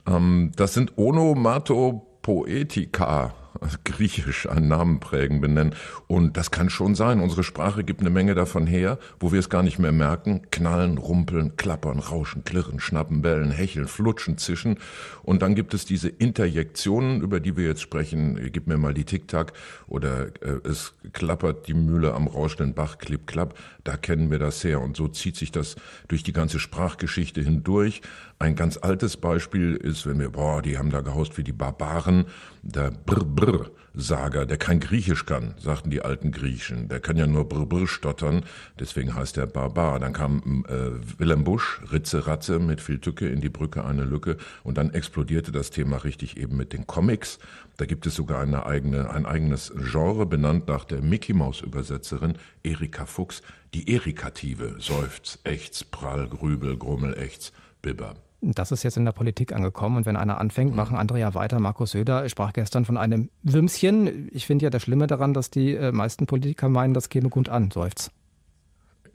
Ähm, 0.07 0.53
das 0.57 0.75
sind 0.75 0.97
Onomatopoetika 0.97 3.35
griechisch 3.85 4.49
einen 4.49 4.69
Namen 4.69 5.01
prägen, 5.01 5.41
benennen. 5.41 5.75
Und 6.07 6.37
das 6.37 6.51
kann 6.51 6.71
schon 6.71 6.95
sein. 6.95 7.21
Unsere 7.21 7.45
Sprache 7.45 7.85
gibt 7.85 8.01
eine 8.01 8.11
Menge 8.11 8.35
davon 8.35 8.67
her, 8.67 8.99
wo 9.21 9.33
wir 9.33 9.39
es 9.39 9.49
gar 9.49 9.63
nicht 9.63 9.79
mehr 9.79 9.93
merken. 9.93 10.43
Knallen, 10.51 10.99
rumpeln, 10.99 11.57
klappern, 11.57 11.99
rauschen, 11.99 12.45
klirren, 12.45 12.81
schnappen, 12.81 13.23
bellen, 13.23 13.51
hecheln, 13.51 13.87
flutschen, 13.87 14.39
zischen. 14.39 14.79
Und 15.23 15.43
dann 15.43 15.55
gibt 15.55 15.75
es 15.75 15.85
diese 15.85 16.09
Interjektionen, 16.09 17.21
über 17.21 17.41
die 17.41 17.57
wir 17.57 17.67
jetzt 17.67 17.83
sprechen. 17.83 18.51
Gib 18.53 18.67
mir 18.67 18.77
mal 18.77 18.95
die 18.95 19.05
Tic-Tac 19.05 19.53
oder 19.87 20.27
äh, 20.43 20.61
es 20.65 20.95
klappert 21.13 21.69
die 21.69 21.75
Mühle 21.75 22.15
am 22.15 22.27
rauschenden 22.27 22.75
Bach, 22.75 22.99
klipp, 22.99 23.27
klapp. 23.27 23.59
Da 23.85 23.97
kennen 23.97 24.31
wir 24.31 24.39
das 24.39 24.65
her. 24.65 24.81
Und 24.81 24.97
so 24.97 25.09
zieht 25.09 25.37
sich 25.37 25.53
das 25.53 25.77
durch 26.09 26.23
die 26.23 26.33
ganze 26.33 26.59
Sprachgeschichte 26.59 27.41
hindurch. 27.41 28.03
Ein 28.39 28.57
ganz 28.57 28.77
altes 28.77 29.17
Beispiel 29.17 29.77
ist, 29.77 30.07
wenn 30.07 30.19
wir, 30.19 30.31
boah, 30.31 30.61
die 30.61 30.77
haben 30.77 30.91
da 30.91 31.03
gehaust 31.03 31.39
wie 31.39 31.45
die 31.45 31.53
Barbaren, 31.53 32.27
der 32.63 32.91
Brr-Brr-Sager, 32.91 34.45
der 34.45 34.57
kein 34.57 34.81
Griechisch 34.81 35.25
kann, 35.25 35.55
sagten 35.59 35.91
die 35.91 36.03
alten 36.03 36.33
Griechen. 36.33 36.89
Der 36.89 36.99
kann 36.99 37.17
ja 37.17 37.29
nur 37.29 37.49
Brr-Brr 37.49 37.87
stottern, 37.87 38.45
deswegen 38.79 39.15
heißt 39.15 39.37
er 39.39 39.47
Barbar. 39.47 40.01
Dann 40.01 40.13
kam 40.13 40.65
äh, 40.69 41.19
Willem 41.19 41.45
Busch, 41.45 41.81
Ritze 41.93 42.27
Ratze 42.27 42.59
mit 42.59 42.81
viel 42.81 42.99
Tücke 42.99 43.29
in 43.29 43.41
die 43.41 43.49
Brücke 43.49 43.85
eine 43.85 44.05
Lücke 44.05 44.37
und 44.65 44.79
dann 44.79 44.91
explodierte 44.91 45.53
das 45.53 45.71
Thema 45.71 45.99
richtig 45.99 46.37
eben 46.37 46.57
mit 46.57 46.73
den 46.73 46.87
Comics. 46.87 47.39
Da 47.77 47.87
gibt 47.87 48.07
es 48.07 48.17
sogar 48.17 48.41
eine 48.41 48.67
eigene, 48.67 49.11
ein 49.11 49.27
eigenes 49.27 49.73
Genre 49.77 50.27
benannt 50.27 50.67
nach 50.67 50.85
der 50.85 51.03
Mickey 51.03 51.35
Maus 51.35 51.61
Übersetzerin 51.61 52.35
Erika 52.63 53.07
Fuchs, 53.07 53.43
die 53.75 53.93
Erikative, 53.93 54.77
Seufz, 54.79 55.39
Ächz, 55.45 55.85
Prall, 55.85 56.29
Grübel, 56.29 56.77
Grummel, 56.77 57.17
Ächz, 57.19 57.53
Bibber. 57.85 58.15
Das 58.41 58.73
ist 58.73 58.83
jetzt 58.83 58.97
in 58.97 59.05
der 59.05 59.13
Politik 59.13 59.55
angekommen 59.55 59.99
und 59.99 60.07
wenn 60.07 60.17
einer 60.17 60.39
anfängt, 60.39 60.75
machen 60.75 60.97
andere 60.97 61.19
ja 61.19 61.35
weiter. 61.35 61.61
Markus 61.61 61.93
Söder 61.93 62.29
sprach 62.29 62.53
gestern 62.53 62.85
von 62.85 62.97
einem 62.97 63.31
Würmchen. 63.43 64.29
Ich 64.33 64.47
finde 64.47 64.65
ja 64.65 64.71
das 64.71 64.83
Schlimme 64.83 65.07
daran, 65.07 65.33
dass 65.33 65.51
die 65.51 65.75
äh, 65.75 65.93
meisten 65.93 66.27
Politiker 66.27 66.69
meinen, 66.69 66.95
das 66.95 67.09
käme 67.09 67.29
gut 67.29 67.49
an, 67.49 67.71
seufzt. 67.71 68.11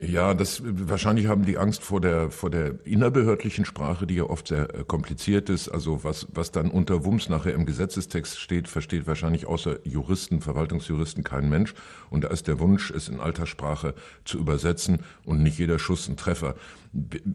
Ja, 0.02 0.32
das 0.32 0.62
wahrscheinlich 0.64 1.26
haben 1.26 1.44
die 1.44 1.58
Angst 1.58 1.82
vor 1.82 2.00
der 2.00 2.30
vor 2.30 2.48
der 2.48 2.86
innerbehördlichen 2.86 3.66
Sprache, 3.66 4.06
die 4.06 4.14
ja 4.14 4.24
oft 4.24 4.48
sehr 4.48 4.74
äh, 4.74 4.84
kompliziert 4.84 5.50
ist. 5.50 5.68
Also 5.68 6.02
was 6.04 6.26
was 6.32 6.50
dann 6.52 6.70
unter 6.70 7.04
Wumms 7.04 7.28
nachher 7.28 7.52
im 7.52 7.66
Gesetzestext 7.66 8.40
steht, 8.40 8.66
versteht 8.66 9.06
wahrscheinlich 9.06 9.44
außer 9.44 9.86
Juristen, 9.86 10.40
Verwaltungsjuristen 10.40 11.22
kein 11.22 11.50
Mensch. 11.50 11.74
Und 12.08 12.24
da 12.24 12.28
ist 12.28 12.48
der 12.48 12.60
Wunsch, 12.60 12.90
es 12.90 13.08
in 13.08 13.20
alter 13.20 13.46
Sprache 13.46 13.94
zu 14.24 14.38
übersetzen 14.38 15.00
und 15.26 15.42
nicht 15.42 15.58
jeder 15.58 15.78
Schuss 15.78 16.08
ein 16.08 16.16
Treffer. 16.16 16.54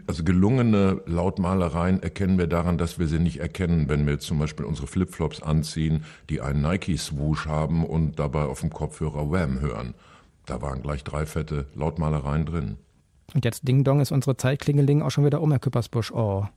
Also 0.07 0.23
gelungene 0.23 1.03
Lautmalereien 1.05 2.01
erkennen 2.01 2.39
wir 2.39 2.47
daran, 2.47 2.79
dass 2.79 2.97
wir 2.97 3.07
sie 3.07 3.19
nicht 3.19 3.39
erkennen, 3.39 3.89
wenn 3.89 4.07
wir 4.07 4.17
zum 4.17 4.39
Beispiel 4.39 4.65
unsere 4.65 4.87
Flipflops 4.87 5.43
anziehen, 5.43 6.03
die 6.31 6.41
einen 6.41 6.63
Nike-Swoosh 6.63 7.45
haben 7.45 7.85
und 7.85 8.17
dabei 8.17 8.45
auf 8.45 8.61
dem 8.61 8.71
Kopfhörer 8.71 9.31
Wham 9.31 9.59
hören. 9.59 9.93
Da 10.45 10.61
waren 10.61 10.81
gleich 10.81 11.03
drei 11.03 11.25
fette 11.25 11.67
Lautmalereien 11.75 12.45
drin. 12.45 12.77
Und 13.33 13.45
jetzt 13.45 13.67
Ding 13.67 13.83
Dong 13.83 13.99
ist 13.99 14.11
unsere 14.11 14.37
Zeit 14.37 14.59
Klingeling 14.59 15.01
auch 15.01 15.09
schon 15.09 15.25
wieder 15.25 15.41
um, 15.41 15.51
Herr 15.51 15.59
Küppersbusch. 15.59 16.11
Oh. 16.11 16.47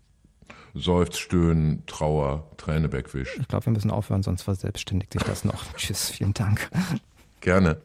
Seufz, 0.75 1.19
Stöhnen, 1.19 1.85
Trauer, 1.87 2.47
Träne 2.57 2.93
wegwisch. 2.93 3.37
Ich 3.41 3.49
glaube, 3.49 3.67
wir 3.67 3.73
müssen 3.73 3.91
aufhören, 3.91 4.23
sonst 4.23 4.43
verselbstständigt 4.43 5.13
sich 5.13 5.23
das 5.23 5.45
noch. 5.45 5.65
Tschüss, 5.77 6.11
vielen 6.11 6.35
Dank. 6.35 6.71
Gerne. 7.41 7.79